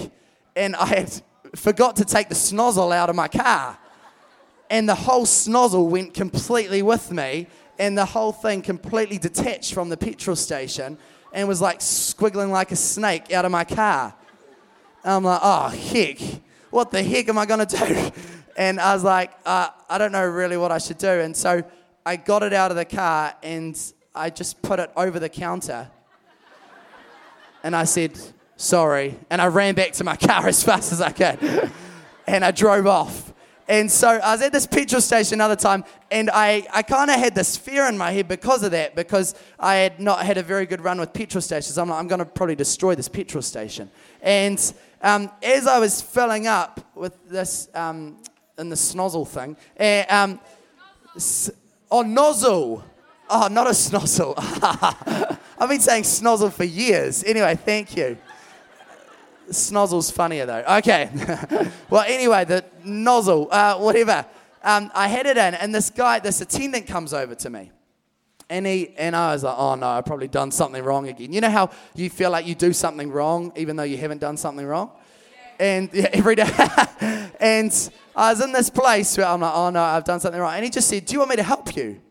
and 0.55 0.75
I 0.75 0.85
had 0.85 1.21
forgot 1.55 1.95
to 1.95 2.05
take 2.05 2.29
the 2.29 2.35
snozzle 2.35 2.93
out 2.93 3.09
of 3.09 3.15
my 3.15 3.27
car 3.27 3.79
and 4.69 4.87
the 4.87 4.95
whole 4.95 5.25
snozzle 5.25 5.89
went 5.89 6.13
completely 6.13 6.81
with 6.81 7.11
me, 7.11 7.47
and 7.77 7.97
the 7.97 8.05
whole 8.05 8.31
thing 8.31 8.61
completely 8.61 9.17
detached 9.17 9.73
from 9.73 9.89
the 9.89 9.97
petrol 9.97 10.35
station 10.35 10.97
and 11.33 11.47
was 11.47 11.61
like 11.61 11.79
squiggling 11.79 12.51
like 12.51 12.71
a 12.71 12.75
snake 12.75 13.31
out 13.31 13.45
of 13.45 13.51
my 13.51 13.63
car. 13.63 14.13
I'm 15.03 15.23
like, 15.23 15.39
oh, 15.41 15.69
heck, 15.69 16.19
what 16.69 16.91
the 16.91 17.01
heck 17.01 17.29
am 17.29 17.37
I 17.37 17.45
going 17.45 17.65
to 17.65 17.77
do? 17.77 18.11
And 18.57 18.77
I 18.77 18.93
was 18.93 19.05
like, 19.05 19.31
uh, 19.45 19.69
I 19.89 19.97
don't 19.97 20.11
know 20.11 20.25
really 20.25 20.57
what 20.57 20.69
I 20.69 20.79
should 20.79 20.97
do. 20.97 21.07
And 21.07 21.37
so 21.37 21.63
I 22.05 22.17
got 22.17 22.43
it 22.43 22.51
out 22.51 22.71
of 22.71 22.77
the 22.77 22.83
car 22.83 23.33
and 23.41 23.81
I 24.13 24.29
just 24.29 24.61
put 24.61 24.79
it 24.79 24.91
over 24.97 25.17
the 25.17 25.29
counter. 25.29 25.89
And 27.63 27.73
I 27.73 27.85
said, 27.85 28.19
sorry. 28.57 29.17
And 29.29 29.41
I 29.41 29.47
ran 29.47 29.75
back 29.75 29.93
to 29.93 30.03
my 30.03 30.17
car 30.17 30.45
as 30.49 30.61
fast 30.61 30.91
as 30.91 30.99
I 30.99 31.13
could. 31.13 31.71
and 32.27 32.43
I 32.43 32.51
drove 32.51 32.85
off. 32.85 33.33
And 33.69 33.89
so 33.89 34.09
I 34.09 34.33
was 34.33 34.41
at 34.41 34.51
this 34.51 34.65
petrol 34.65 34.99
station 34.99 35.35
another 35.35 35.55
time, 35.55 35.85
and 36.09 36.31
I, 36.31 36.65
I 36.73 36.81
kind 36.81 37.11
of 37.11 37.17
had 37.17 37.35
this 37.35 37.55
fear 37.55 37.87
in 37.87 37.99
my 37.99 38.11
head 38.11 38.27
because 38.27 38.63
of 38.63 38.71
that, 38.71 38.95
because 38.95 39.35
I 39.59 39.75
had 39.75 39.99
not 39.99 40.25
had 40.25 40.39
a 40.39 40.43
very 40.43 40.65
good 40.65 40.81
run 40.81 40.99
with 40.99 41.13
petrol 41.13 41.39
stations. 41.39 41.77
I'm 41.77 41.89
like, 41.89 41.99
I'm 41.99 42.07
going 42.07 42.17
to 42.17 42.25
probably 42.25 42.55
destroy 42.55 42.95
this 42.95 43.07
petrol 43.07 43.43
station. 43.43 43.91
And 44.23 44.73
um, 45.01 45.29
as 45.41 45.67
I 45.67 45.79
was 45.79 46.01
filling 46.01 46.47
up 46.47 46.79
with 46.95 47.29
this, 47.29 47.69
um, 47.73 48.17
in 48.57 48.69
the 48.69 48.75
snozzle 48.75 49.27
thing, 49.27 49.55
uh, 49.79 50.03
um, 50.09 50.39
s- 51.15 51.49
oh, 51.89 52.01
nozzle. 52.01 52.83
Oh, 53.29 53.47
not 53.47 53.67
a 53.67 53.69
snozzle. 53.85 54.33
I've 55.59 55.69
been 55.69 55.79
saying 55.79 56.03
snozzle 56.03 56.51
for 56.51 56.63
years. 56.63 57.23
Anyway, 57.23 57.55
thank 57.55 57.95
you. 57.95 58.17
Snozzle's 59.49 60.11
funnier 60.11 60.45
though. 60.45 60.63
Okay. 60.77 61.09
well, 61.89 62.03
anyway, 62.07 62.45
the 62.45 62.63
nozzle, 62.83 63.47
uh, 63.51 63.77
whatever. 63.77 64.25
Um, 64.63 64.91
I 64.93 65.07
had 65.07 65.25
it 65.25 65.37
in, 65.37 65.53
and 65.55 65.73
this 65.73 65.89
guy, 65.89 66.19
this 66.19 66.41
attendant 66.41 66.85
comes 66.87 67.13
over 67.13 67.33
to 67.35 67.49
me. 67.49 67.71
And, 68.49 68.65
he, 68.65 68.95
and 68.97 69.15
I 69.15 69.33
was 69.33 69.43
like, 69.43 69.55
oh 69.57 69.75
no, 69.75 69.87
I've 69.87 70.05
probably 70.05 70.27
done 70.27 70.51
something 70.51 70.83
wrong 70.83 71.07
again. 71.07 71.31
You 71.31 71.41
know 71.41 71.51
how 71.51 71.69
you 71.95 72.09
feel 72.09 72.31
like 72.31 72.47
you 72.47 72.55
do 72.55 72.73
something 72.73 73.11
wrong 73.11 73.51
even 73.55 73.75
though 73.75 73.83
you 73.83 73.97
haven't 73.97 74.19
done 74.19 74.37
something 74.37 74.65
wrong? 74.65 74.91
And 75.59 75.89
yeah, 75.93 76.09
every 76.13 76.35
day. 76.35 76.49
and 77.39 77.91
I 78.15 78.31
was 78.31 78.43
in 78.43 78.51
this 78.51 78.69
place 78.69 79.17
where 79.17 79.27
I'm 79.27 79.41
like, 79.41 79.53
oh 79.53 79.69
no, 79.69 79.81
I've 79.81 80.03
done 80.03 80.19
something 80.19 80.41
wrong. 80.41 80.55
And 80.55 80.63
he 80.63 80.71
just 80.71 80.87
said, 80.87 81.05
do 81.05 81.13
you 81.13 81.19
want 81.19 81.29
me 81.29 81.35
to 81.35 81.43
help 81.43 81.75
you? 81.75 82.01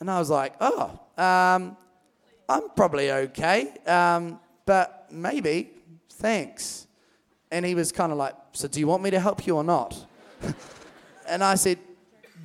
And 0.00 0.10
I 0.10 0.18
was 0.18 0.30
like, 0.30 0.54
oh, 0.60 0.98
um, 1.16 1.76
I'm 2.48 2.68
probably 2.76 3.10
okay, 3.10 3.72
um, 3.86 4.38
but 4.66 5.06
maybe, 5.10 5.70
thanks. 6.10 6.86
And 7.50 7.64
he 7.64 7.74
was 7.74 7.92
kind 7.92 8.12
of 8.12 8.18
like, 8.18 8.34
so 8.52 8.68
do 8.68 8.80
you 8.80 8.86
want 8.86 9.02
me 9.02 9.10
to 9.10 9.20
help 9.20 9.46
you 9.46 9.56
or 9.56 9.64
not? 9.64 10.04
and 11.28 11.42
I 11.42 11.54
said, 11.54 11.78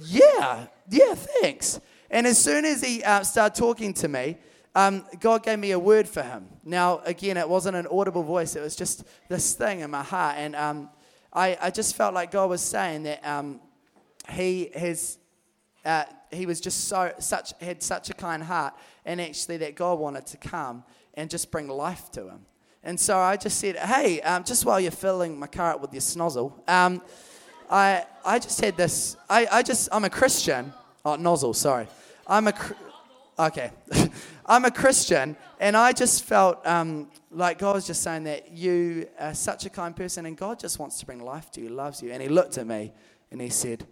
yeah, 0.01 0.67
yeah, 0.89 1.15
thanks. 1.15 1.81
And 2.11 2.25
as 2.25 2.37
soon 2.37 2.65
as 2.65 2.83
he 2.83 3.03
uh, 3.03 3.23
started 3.23 3.57
talking 3.57 3.93
to 3.95 4.07
me, 4.07 4.37
um, 4.75 5.05
God 5.19 5.43
gave 5.43 5.59
me 5.59 5.71
a 5.71 5.79
word 5.79 6.07
for 6.07 6.21
him. 6.21 6.47
Now, 6.63 7.01
again, 7.05 7.37
it 7.37 7.47
wasn't 7.47 7.75
an 7.75 7.87
audible 7.91 8.23
voice, 8.23 8.55
it 8.55 8.61
was 8.61 8.75
just 8.75 9.03
this 9.27 9.53
thing 9.53 9.81
in 9.81 9.91
my 9.91 10.03
heart. 10.03 10.35
And 10.37 10.55
um, 10.55 10.89
I, 11.33 11.57
I 11.61 11.69
just 11.71 11.95
felt 11.95 12.13
like 12.13 12.31
God 12.31 12.49
was 12.49 12.61
saying 12.61 13.03
that 13.03 13.25
um, 13.25 13.59
he 14.29 14.71
has. 14.75 15.17
Uh, 15.85 16.03
he 16.31 16.45
was 16.45 16.59
just 16.59 16.87
so 16.87 17.11
such 17.19 17.53
had 17.61 17.81
such 17.81 18.09
a 18.09 18.13
kind 18.13 18.43
heart, 18.43 18.73
and 19.05 19.21
actually 19.21 19.57
that 19.57 19.75
God 19.75 19.97
wanted 19.97 20.25
to 20.27 20.37
come 20.37 20.83
and 21.13 21.29
just 21.29 21.51
bring 21.51 21.67
life 21.67 22.11
to 22.11 22.27
him. 22.27 22.45
And 22.83 22.99
so 22.99 23.17
I 23.17 23.37
just 23.37 23.59
said, 23.59 23.77
"Hey, 23.77 24.21
um, 24.21 24.43
just 24.43 24.65
while 24.65 24.79
you're 24.79 24.91
filling 24.91 25.39
my 25.39 25.47
car 25.47 25.73
up 25.73 25.81
with 25.81 25.93
your 25.93 26.01
snozzle, 26.01 26.53
um, 26.69 27.01
I 27.69 28.05
I 28.25 28.39
just 28.39 28.59
had 28.61 28.77
this. 28.77 29.15
I, 29.29 29.47
I 29.51 29.63
just 29.63 29.89
I'm 29.91 30.03
a 30.03 30.09
Christian. 30.09 30.73
Oh, 31.05 31.15
nozzle. 31.15 31.53
Sorry, 31.53 31.87
I'm 32.29 32.47
a. 32.47 32.53
Okay, 33.39 33.71
I'm 34.45 34.65
a 34.65 34.71
Christian, 34.71 35.35
and 35.59 35.75
I 35.75 35.91
just 35.93 36.23
felt 36.23 36.65
um, 36.67 37.09
like 37.31 37.57
God 37.57 37.75
was 37.75 37.87
just 37.87 38.03
saying 38.03 38.25
that 38.25 38.51
you 38.51 39.07
are 39.19 39.33
such 39.33 39.65
a 39.65 39.69
kind 39.69 39.95
person, 39.95 40.25
and 40.25 40.37
God 40.37 40.59
just 40.59 40.77
wants 40.77 40.99
to 40.99 41.05
bring 41.05 41.23
life 41.23 41.49
to 41.51 41.61
you, 41.61 41.69
loves 41.69 42.03
you. 42.03 42.11
And 42.11 42.21
He 42.21 42.29
looked 42.29 42.57
at 42.57 42.67
me 42.67 42.93
and 43.31 43.41
He 43.41 43.49
said, 43.49 43.85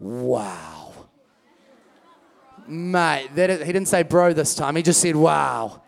"Wow." 0.00 0.92
Mate, 2.66 3.28
that 3.34 3.50
is, 3.50 3.66
he 3.66 3.72
didn't 3.72 3.88
say 3.88 4.04
bro 4.04 4.32
this 4.32 4.54
time. 4.54 4.76
He 4.76 4.82
just 4.82 5.00
said 5.00 5.16
wow. 5.16 5.82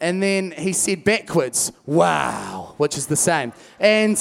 And 0.00 0.20
then 0.20 0.50
he 0.50 0.72
said 0.72 1.04
backwards, 1.04 1.70
wow, 1.86 2.74
which 2.76 2.98
is 2.98 3.06
the 3.06 3.14
same. 3.14 3.52
And 3.78 4.18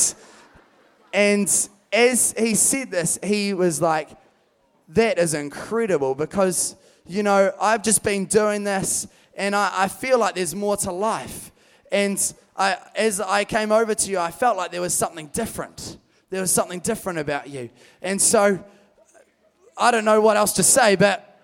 and 1.12 1.69
as 1.91 2.36
he 2.38 2.54
said 2.54 2.91
this, 2.91 3.17
he 3.24 3.56
was 3.56 3.82
like, 3.82 4.10
that 4.89 5.17
is 5.17 5.34
incredible 5.34 6.15
because, 6.15 6.76
you 7.08 7.24
know, 7.24 7.54
I've 7.60 7.84
just 7.84 8.04
been 8.04 8.26
doing 8.26 8.64
this 8.64 9.08
and 9.36 9.56
I, 9.56 9.72
I 9.76 9.88
feel 9.88 10.20
like 10.20 10.36
there's 10.36 10.56
more 10.56 10.78
to 10.78 10.92
life. 10.92 11.52
And 11.92 12.34
I, 12.56 12.78
as 12.96 13.20
I 13.20 13.44
came 13.44 13.72
over 13.72 13.96
to 13.96 14.12
you, 14.12 14.20
I 14.20 14.32
felt 14.32 14.58
like 14.58 14.72
there 14.72 14.82
was 14.82 14.94
something 14.94 15.28
different. 15.28 15.98
There 16.30 16.42
was 16.42 16.52
something 16.52 16.80
different 16.80 17.20
about 17.20 17.50
you. 17.50 17.70
And 18.02 18.22
so 18.22 18.64
I 19.78 19.92
don't 19.92 20.06
know 20.06 20.22
what 20.22 20.38
else 20.38 20.54
to 20.54 20.64
say, 20.64 20.96
but 20.96 21.40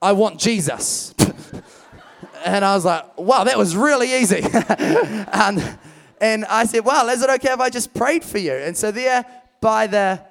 I 0.00 0.12
want 0.12 0.40
Jesus. 0.40 1.14
and 2.44 2.64
I 2.64 2.74
was 2.74 2.84
like, 2.84 3.18
wow, 3.18 3.44
that 3.44 3.58
was 3.58 3.76
really 3.76 4.14
easy. 4.20 4.40
and, 4.78 5.78
and 6.20 6.44
I 6.46 6.64
said, 6.64 6.84
well, 6.84 7.08
is 7.08 7.22
it 7.22 7.30
okay 7.30 7.52
if 7.52 7.60
I 7.60 7.70
just 7.70 7.94
prayed 7.94 8.24
for 8.24 8.38
you? 8.38 8.52
And 8.52 8.76
so 8.76 8.90
there 8.90 9.24
by 9.60 9.86
the 9.86 10.24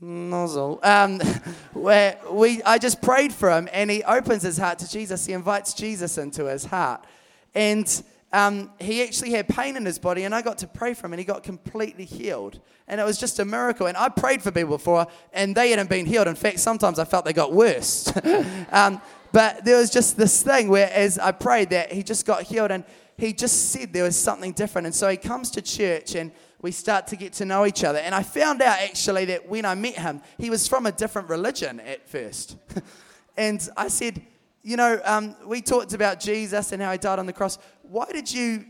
nozzle, 0.00 0.80
um, 0.82 1.20
where 1.72 2.18
we, 2.30 2.62
I 2.62 2.78
just 2.78 3.02
prayed 3.02 3.32
for 3.32 3.50
him 3.50 3.68
and 3.72 3.90
he 3.90 4.02
opens 4.04 4.42
his 4.42 4.58
heart 4.58 4.78
to 4.80 4.90
Jesus. 4.90 5.26
He 5.26 5.32
invites 5.32 5.74
Jesus 5.74 6.18
into 6.18 6.46
his 6.46 6.64
heart. 6.64 7.04
And 7.54 8.02
um, 8.32 8.70
he 8.78 9.02
actually 9.02 9.30
had 9.30 9.48
pain 9.48 9.76
in 9.76 9.86
his 9.86 9.98
body, 9.98 10.24
and 10.24 10.34
I 10.34 10.42
got 10.42 10.58
to 10.58 10.66
pray 10.66 10.92
for 10.92 11.06
him, 11.06 11.14
and 11.14 11.18
he 11.18 11.24
got 11.24 11.42
completely 11.42 12.04
healed. 12.04 12.60
And 12.86 13.00
it 13.00 13.04
was 13.04 13.18
just 13.18 13.38
a 13.38 13.44
miracle. 13.44 13.86
And 13.86 13.96
I 13.96 14.10
prayed 14.10 14.42
for 14.42 14.50
people 14.50 14.76
before, 14.76 15.06
and 15.32 15.54
they 15.54 15.70
hadn't 15.70 15.88
been 15.88 16.04
healed. 16.04 16.28
In 16.28 16.34
fact, 16.34 16.60
sometimes 16.60 16.98
I 16.98 17.04
felt 17.04 17.24
they 17.24 17.32
got 17.32 17.52
worse. 17.52 18.12
um, 18.72 19.00
but 19.32 19.64
there 19.64 19.78
was 19.78 19.90
just 19.90 20.18
this 20.18 20.42
thing 20.42 20.68
where, 20.68 20.90
as 20.92 21.18
I 21.18 21.32
prayed, 21.32 21.70
that 21.70 21.90
he 21.90 22.02
just 22.02 22.26
got 22.26 22.42
healed, 22.42 22.70
and 22.70 22.84
he 23.16 23.32
just 23.32 23.70
said 23.70 23.94
there 23.94 24.04
was 24.04 24.16
something 24.16 24.52
different. 24.52 24.86
And 24.86 24.94
so 24.94 25.08
he 25.08 25.16
comes 25.16 25.50
to 25.52 25.62
church, 25.62 26.14
and 26.14 26.30
we 26.60 26.72
start 26.72 27.06
to 27.08 27.16
get 27.16 27.32
to 27.34 27.44
know 27.44 27.66
each 27.66 27.84
other. 27.84 27.98
And 27.98 28.14
I 28.14 28.22
found 28.22 28.62
out 28.62 28.80
actually 28.80 29.26
that 29.26 29.48
when 29.48 29.64
I 29.64 29.74
met 29.74 29.94
him, 29.94 30.20
he 30.38 30.50
was 30.50 30.66
from 30.66 30.86
a 30.86 30.92
different 30.92 31.28
religion 31.28 31.80
at 31.80 32.08
first. 32.08 32.56
and 33.36 33.66
I 33.76 33.88
said, 33.88 34.20
you 34.62 34.76
know, 34.76 35.00
um, 35.04 35.36
we 35.46 35.62
talked 35.62 35.92
about 35.92 36.20
Jesus 36.20 36.72
and 36.72 36.82
how 36.82 36.92
he 36.92 36.98
died 36.98 37.18
on 37.18 37.26
the 37.26 37.32
cross. 37.32 37.58
Why 37.82 38.06
did 38.12 38.32
you 38.32 38.64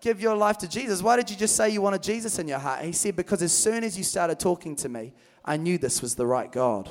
give 0.00 0.20
your 0.20 0.34
life 0.34 0.58
to 0.58 0.68
Jesus? 0.68 1.02
Why 1.02 1.16
did 1.16 1.30
you 1.30 1.36
just 1.36 1.56
say 1.56 1.68
you 1.68 1.82
wanted 1.82 2.02
Jesus 2.02 2.38
in 2.38 2.48
your 2.48 2.58
heart? 2.58 2.84
He 2.84 2.92
said, 2.92 3.16
Because 3.16 3.42
as 3.42 3.52
soon 3.52 3.84
as 3.84 3.98
you 3.98 4.04
started 4.04 4.40
talking 4.40 4.74
to 4.76 4.88
me, 4.88 5.12
I 5.44 5.56
knew 5.56 5.78
this 5.78 6.00
was 6.00 6.14
the 6.14 6.26
right 6.26 6.50
God. 6.50 6.88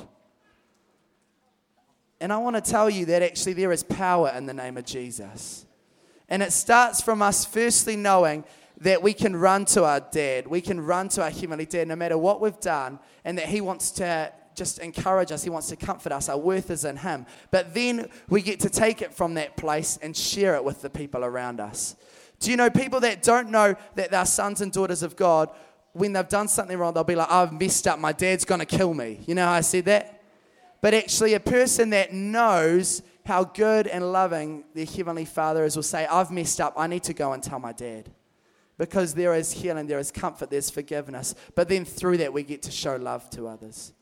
And 2.20 2.32
I 2.32 2.38
want 2.38 2.56
to 2.56 2.62
tell 2.62 2.88
you 2.88 3.04
that 3.06 3.22
actually 3.22 3.52
there 3.52 3.72
is 3.72 3.82
power 3.82 4.32
in 4.34 4.46
the 4.46 4.54
name 4.54 4.76
of 4.76 4.84
Jesus. 4.84 5.66
And 6.28 6.42
it 6.42 6.52
starts 6.52 7.00
from 7.00 7.20
us 7.20 7.44
firstly 7.44 7.96
knowing 7.96 8.44
that 8.80 9.02
we 9.02 9.12
can 9.12 9.34
run 9.34 9.64
to 9.66 9.84
our 9.84 10.00
dad, 10.00 10.46
we 10.46 10.60
can 10.60 10.80
run 10.80 11.08
to 11.10 11.22
our 11.22 11.30
heavenly 11.30 11.66
dad 11.66 11.88
no 11.88 11.96
matter 11.96 12.18
what 12.18 12.40
we've 12.40 12.60
done, 12.60 12.98
and 13.24 13.38
that 13.38 13.46
he 13.46 13.60
wants 13.60 13.90
to 13.92 14.32
just 14.56 14.78
encourage 14.78 15.30
us. 15.30 15.44
He 15.44 15.50
wants 15.50 15.68
to 15.68 15.76
comfort 15.76 16.12
us. 16.12 16.28
Our 16.28 16.38
worth 16.38 16.70
is 16.70 16.84
in 16.84 16.96
Him. 16.96 17.26
But 17.50 17.74
then 17.74 18.08
we 18.28 18.42
get 18.42 18.58
to 18.60 18.70
take 18.70 19.02
it 19.02 19.14
from 19.14 19.34
that 19.34 19.56
place 19.56 19.98
and 20.00 20.16
share 20.16 20.56
it 20.56 20.64
with 20.64 20.82
the 20.82 20.90
people 20.90 21.24
around 21.24 21.60
us. 21.60 21.94
Do 22.40 22.50
you 22.50 22.56
know 22.56 22.70
people 22.70 23.00
that 23.00 23.22
don't 23.22 23.50
know 23.50 23.76
that 23.94 24.10
they're 24.10 24.26
sons 24.26 24.60
and 24.60 24.72
daughters 24.72 25.02
of 25.02 25.14
God, 25.14 25.50
when 25.92 26.12
they've 26.12 26.28
done 26.28 26.48
something 26.48 26.76
wrong, 26.76 26.92
they'll 26.92 27.04
be 27.04 27.14
like, 27.14 27.30
I've 27.30 27.52
messed 27.52 27.86
up. 27.86 27.98
My 27.98 28.12
dad's 28.12 28.44
to 28.44 28.66
kill 28.66 28.92
me. 28.92 29.20
You 29.26 29.34
know 29.34 29.46
how 29.46 29.52
I 29.52 29.60
said 29.62 29.86
that? 29.86 30.22
But 30.82 30.92
actually, 30.92 31.34
a 31.34 31.40
person 31.40 31.90
that 31.90 32.12
knows 32.12 33.02
how 33.24 33.44
good 33.44 33.86
and 33.86 34.12
loving 34.12 34.64
their 34.74 34.84
Heavenly 34.84 35.24
Father 35.24 35.64
is 35.64 35.74
will 35.74 35.82
say, 35.82 36.06
I've 36.06 36.30
messed 36.30 36.60
up. 36.60 36.74
I 36.76 36.86
need 36.86 37.02
to 37.04 37.14
go 37.14 37.32
and 37.32 37.42
tell 37.42 37.58
my 37.58 37.72
dad. 37.72 38.10
Because 38.78 39.14
there 39.14 39.34
is 39.34 39.52
healing, 39.52 39.86
there 39.86 39.98
is 39.98 40.10
comfort, 40.10 40.50
there's 40.50 40.68
forgiveness. 40.68 41.34
But 41.54 41.68
then 41.68 41.84
through 41.84 42.18
that, 42.18 42.32
we 42.32 42.42
get 42.42 42.62
to 42.62 42.70
show 42.70 42.96
love 42.96 43.28
to 43.30 43.48
others. 43.48 43.92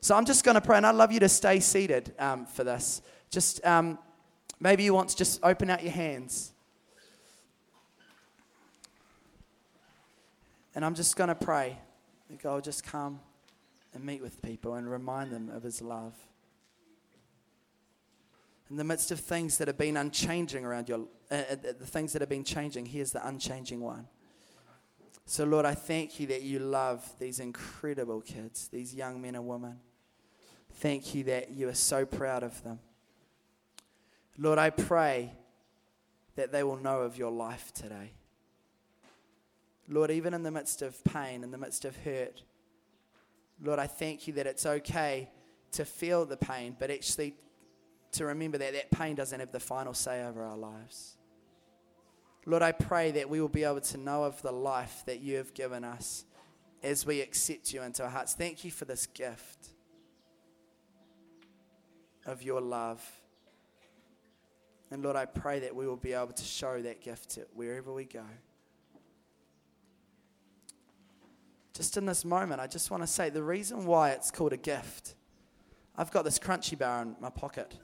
So 0.00 0.16
I'm 0.16 0.24
just 0.24 0.42
going 0.42 0.54
to 0.54 0.60
pray, 0.60 0.78
and 0.78 0.86
I'd 0.86 0.94
love 0.94 1.12
you 1.12 1.20
to 1.20 1.28
stay 1.28 1.60
seated 1.60 2.14
um, 2.18 2.46
for 2.46 2.64
this. 2.64 3.02
Just 3.30 3.64
um, 3.64 3.98
maybe 4.58 4.82
you 4.82 4.94
want 4.94 5.10
to 5.10 5.16
just 5.16 5.38
open 5.42 5.70
out 5.70 5.82
your 5.82 5.92
hands. 5.92 6.52
And 10.74 10.84
I'm 10.84 10.94
just 10.94 11.16
going 11.16 11.28
to 11.28 11.34
pray 11.34 11.76
that 12.30 12.42
God 12.42 12.54
will 12.54 12.60
just 12.62 12.84
come 12.84 13.20
and 13.94 14.02
meet 14.02 14.22
with 14.22 14.40
people 14.40 14.74
and 14.74 14.90
remind 14.90 15.30
them 15.30 15.50
of 15.50 15.62
His 15.62 15.82
love. 15.82 16.14
In 18.70 18.76
the 18.76 18.84
midst 18.84 19.10
of 19.10 19.20
things 19.20 19.58
that 19.58 19.68
have 19.68 19.76
been 19.76 19.98
unchanging 19.98 20.64
around 20.64 20.88
your, 20.88 21.00
uh, 21.30 21.34
uh, 21.34 21.56
the 21.78 21.86
things 21.86 22.14
that 22.14 22.22
have 22.22 22.30
been 22.30 22.42
changing, 22.42 22.86
here's 22.86 23.12
the 23.12 23.26
unchanging 23.26 23.80
one. 23.80 24.08
So, 25.24 25.44
Lord, 25.44 25.64
I 25.64 25.74
thank 25.74 26.18
you 26.20 26.26
that 26.28 26.42
you 26.42 26.58
love 26.58 27.08
these 27.18 27.40
incredible 27.40 28.20
kids, 28.20 28.68
these 28.68 28.94
young 28.94 29.20
men 29.22 29.34
and 29.34 29.46
women. 29.46 29.78
Thank 30.74 31.14
you 31.14 31.24
that 31.24 31.50
you 31.50 31.68
are 31.68 31.74
so 31.74 32.04
proud 32.04 32.42
of 32.42 32.62
them. 32.64 32.80
Lord, 34.36 34.58
I 34.58 34.70
pray 34.70 35.32
that 36.36 36.52
they 36.52 36.62
will 36.62 36.76
know 36.76 37.00
of 37.00 37.16
your 37.16 37.30
life 37.30 37.72
today. 37.72 38.12
Lord, 39.88 40.10
even 40.10 40.32
in 40.34 40.42
the 40.42 40.50
midst 40.50 40.82
of 40.82 41.02
pain, 41.04 41.44
in 41.44 41.50
the 41.50 41.58
midst 41.58 41.84
of 41.84 41.96
hurt, 41.98 42.42
Lord, 43.62 43.78
I 43.78 43.86
thank 43.86 44.26
you 44.26 44.32
that 44.34 44.46
it's 44.46 44.64
okay 44.64 45.28
to 45.72 45.84
feel 45.84 46.24
the 46.24 46.36
pain, 46.36 46.76
but 46.78 46.90
actually 46.90 47.34
to 48.12 48.26
remember 48.26 48.58
that 48.58 48.72
that 48.72 48.90
pain 48.90 49.14
doesn't 49.14 49.40
have 49.40 49.52
the 49.52 49.60
final 49.60 49.94
say 49.94 50.24
over 50.24 50.42
our 50.42 50.56
lives. 50.56 51.16
Lord, 52.44 52.62
I 52.62 52.72
pray 52.72 53.12
that 53.12 53.28
we 53.28 53.40
will 53.40 53.48
be 53.48 53.62
able 53.64 53.80
to 53.80 53.98
know 53.98 54.24
of 54.24 54.40
the 54.42 54.52
life 54.52 55.04
that 55.06 55.20
you 55.20 55.36
have 55.36 55.54
given 55.54 55.84
us 55.84 56.24
as 56.82 57.06
we 57.06 57.20
accept 57.20 57.72
you 57.72 57.82
into 57.82 58.02
our 58.02 58.10
hearts. 58.10 58.34
Thank 58.34 58.64
you 58.64 58.70
for 58.70 58.84
this 58.84 59.06
gift 59.06 59.68
of 62.26 62.42
your 62.42 62.60
love. 62.60 63.02
And 64.90 65.02
Lord, 65.02 65.16
I 65.16 65.24
pray 65.24 65.60
that 65.60 65.74
we 65.74 65.86
will 65.86 65.96
be 65.96 66.12
able 66.12 66.32
to 66.32 66.44
show 66.44 66.82
that 66.82 67.00
gift 67.00 67.30
to 67.30 67.46
wherever 67.54 67.92
we 67.92 68.04
go. 68.04 68.24
Just 71.72 71.96
in 71.96 72.04
this 72.04 72.24
moment, 72.24 72.60
I 72.60 72.66
just 72.66 72.90
want 72.90 73.02
to 73.02 73.06
say 73.06 73.30
the 73.30 73.42
reason 73.42 73.86
why 73.86 74.10
it's 74.10 74.30
called 74.30 74.52
a 74.52 74.58
gift. 74.58 75.14
I've 75.96 76.10
got 76.10 76.24
this 76.24 76.38
crunchy 76.38 76.78
bar 76.78 77.02
in 77.02 77.16
my 77.20 77.30
pocket, 77.30 77.74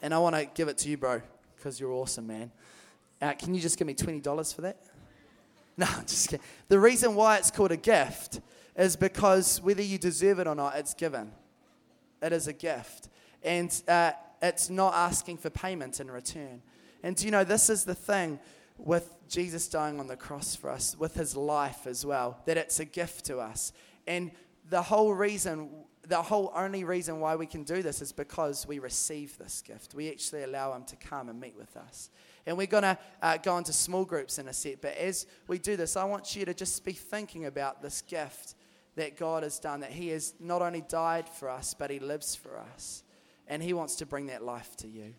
and 0.00 0.14
I 0.14 0.18
want 0.18 0.36
to 0.36 0.46
give 0.46 0.68
it 0.68 0.78
to 0.78 0.88
you, 0.88 0.96
bro, 0.96 1.20
because 1.56 1.78
you're 1.78 1.92
awesome, 1.92 2.26
man. 2.26 2.50
Uh, 3.22 3.32
can 3.34 3.54
you 3.54 3.60
just 3.60 3.78
give 3.78 3.86
me 3.86 3.94
$20 3.94 4.54
for 4.54 4.62
that? 4.62 4.78
No, 5.74 5.86
just 6.06 6.28
kidding. 6.28 6.44
The 6.68 6.78
reason 6.78 7.14
why 7.14 7.38
it's 7.38 7.50
called 7.50 7.72
a 7.72 7.78
gift 7.78 8.42
is 8.76 8.94
because 8.94 9.58
whether 9.62 9.80
you 9.80 9.96
deserve 9.96 10.38
it 10.38 10.46
or 10.46 10.54
not, 10.54 10.76
it's 10.76 10.92
given. 10.92 11.32
It 12.20 12.30
is 12.34 12.46
a 12.46 12.52
gift. 12.52 13.08
And 13.42 13.72
uh, 13.88 14.12
it's 14.42 14.68
not 14.68 14.92
asking 14.92 15.38
for 15.38 15.48
payment 15.48 15.98
in 15.98 16.10
return. 16.10 16.60
And 17.02 17.20
you 17.22 17.30
know, 17.30 17.42
this 17.42 17.70
is 17.70 17.84
the 17.84 17.94
thing 17.94 18.38
with 18.76 19.16
Jesus 19.28 19.66
dying 19.66 19.98
on 19.98 20.08
the 20.08 20.16
cross 20.16 20.54
for 20.54 20.68
us, 20.68 20.94
with 20.98 21.14
his 21.14 21.34
life 21.36 21.86
as 21.86 22.04
well, 22.04 22.38
that 22.44 22.58
it's 22.58 22.78
a 22.78 22.84
gift 22.84 23.24
to 23.26 23.38
us. 23.38 23.72
And 24.06 24.30
the 24.68 24.82
whole 24.82 25.14
reason, 25.14 25.70
the 26.08 26.20
whole 26.20 26.52
only 26.54 26.84
reason 26.84 27.20
why 27.20 27.36
we 27.36 27.46
can 27.46 27.62
do 27.62 27.82
this 27.82 28.02
is 28.02 28.12
because 28.12 28.66
we 28.66 28.78
receive 28.78 29.38
this 29.38 29.62
gift. 29.62 29.94
We 29.94 30.10
actually 30.10 30.42
allow 30.42 30.74
him 30.74 30.84
to 30.84 30.96
come 30.96 31.28
and 31.28 31.40
meet 31.40 31.56
with 31.56 31.76
us. 31.76 32.10
And 32.44 32.56
we're 32.56 32.66
going 32.66 32.82
to 32.82 32.98
uh, 33.22 33.36
go 33.36 33.56
into 33.56 33.72
small 33.72 34.04
groups 34.04 34.38
in 34.38 34.48
a 34.48 34.52
set. 34.52 34.82
But 34.82 34.96
as 34.96 35.26
we 35.46 35.58
do 35.58 35.76
this, 35.76 35.96
I 35.96 36.04
want 36.04 36.34
you 36.34 36.44
to 36.44 36.54
just 36.54 36.84
be 36.84 36.92
thinking 36.92 37.46
about 37.46 37.82
this 37.82 38.02
gift 38.02 38.56
that 38.96 39.16
God 39.16 39.44
has 39.44 39.58
done, 39.60 39.80
that 39.80 39.92
He 39.92 40.08
has 40.08 40.34
not 40.40 40.60
only 40.60 40.82
died 40.82 41.28
for 41.28 41.48
us, 41.48 41.72
but 41.72 41.90
He 41.90 42.00
lives 42.00 42.34
for 42.34 42.58
us. 42.58 43.04
And 43.46 43.62
He 43.62 43.72
wants 43.72 43.94
to 43.96 44.06
bring 44.06 44.26
that 44.26 44.42
life 44.42 44.76
to 44.78 44.88
you. 44.88 45.14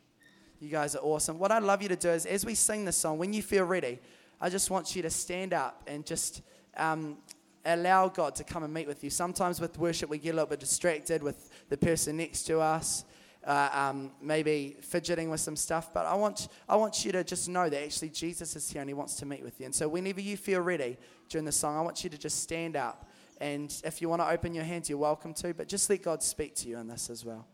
You 0.60 0.70
guys 0.70 0.96
are 0.96 1.00
awesome. 1.00 1.40
What 1.40 1.52
I'd 1.52 1.64
love 1.64 1.82
you 1.82 1.90
to 1.90 1.96
do 1.96 2.10
is, 2.10 2.26
as 2.26 2.46
we 2.46 2.56
sing 2.56 2.86
this 2.86 2.98
song, 2.98 3.18
when 3.18 3.34
you 3.34 3.42
feel 3.42 3.64
ready, 3.66 4.00
I 4.40 4.50
just 4.50 4.70
want 4.70 4.96
you 4.96 5.02
to 5.02 5.10
stand 5.10 5.54
up 5.54 5.84
and 5.88 6.06
just 6.06 6.42
um, 6.76 7.18
allow 7.66 8.10
God 8.10 8.36
to 8.36 8.44
come 8.44 8.64
and 8.64 8.74
meet 8.74 8.88
with 8.88 9.04
you. 9.04 9.10
Sometimes 9.10 9.60
with 9.62 9.78
worship, 9.78 10.10
we 10.10 10.18
get 10.18 10.32
a 10.32 10.34
little 10.34 10.50
bit 10.50 10.60
distracted 10.60 11.24
with 11.24 11.50
the 11.70 11.78
person 11.78 12.18
next 12.18 12.44
to 12.44 12.60
us 12.60 13.06
uh, 13.46 13.70
um, 13.74 14.12
maybe 14.22 14.78
fidgeting 14.82 15.30
with 15.30 15.40
some 15.40 15.56
stuff. 15.56 15.94
But 15.94 16.06
I 16.06 16.16
want, 16.16 16.48
I 16.68 16.76
want 16.76 17.04
you 17.06 17.12
to 17.12 17.24
just 17.24 17.50
know 17.50 17.70
that 17.70 17.84
actually 17.84 18.10
Jesus 18.10 18.56
is 18.56 18.70
here 18.70 18.82
and 18.82 18.90
he 18.90 18.94
wants 18.94 19.16
to 19.16 19.26
meet 19.26 19.44
with 19.44 19.60
you. 19.60 19.66
And 19.66 19.76
so 19.76 19.88
whenever 19.88 20.22
you 20.22 20.38
feel 20.38 20.62
ready 20.62 20.98
during 21.30 21.46
the 21.46 21.52
song, 21.52 21.78
I 21.78 21.82
want 21.82 22.04
you 22.04 22.10
to 22.10 22.18
just 22.18 22.42
stand 22.42 22.76
up. 22.76 23.10
And 23.42 23.76
if 23.84 24.02
you 24.02 24.08
want 24.10 24.22
to 24.22 24.30
open 24.30 24.54
your 24.54 24.64
hands, 24.64 24.90
you're 24.90 24.98
welcome 24.98 25.34
to. 25.36 25.54
But 25.54 25.68
just 25.68 25.90
let 25.90 26.04
God 26.04 26.24
speak 26.24 26.56
to 26.56 26.70
you 26.70 26.78
in 26.78 26.88
this 26.88 27.10
as 27.10 27.26
well. 27.26 27.46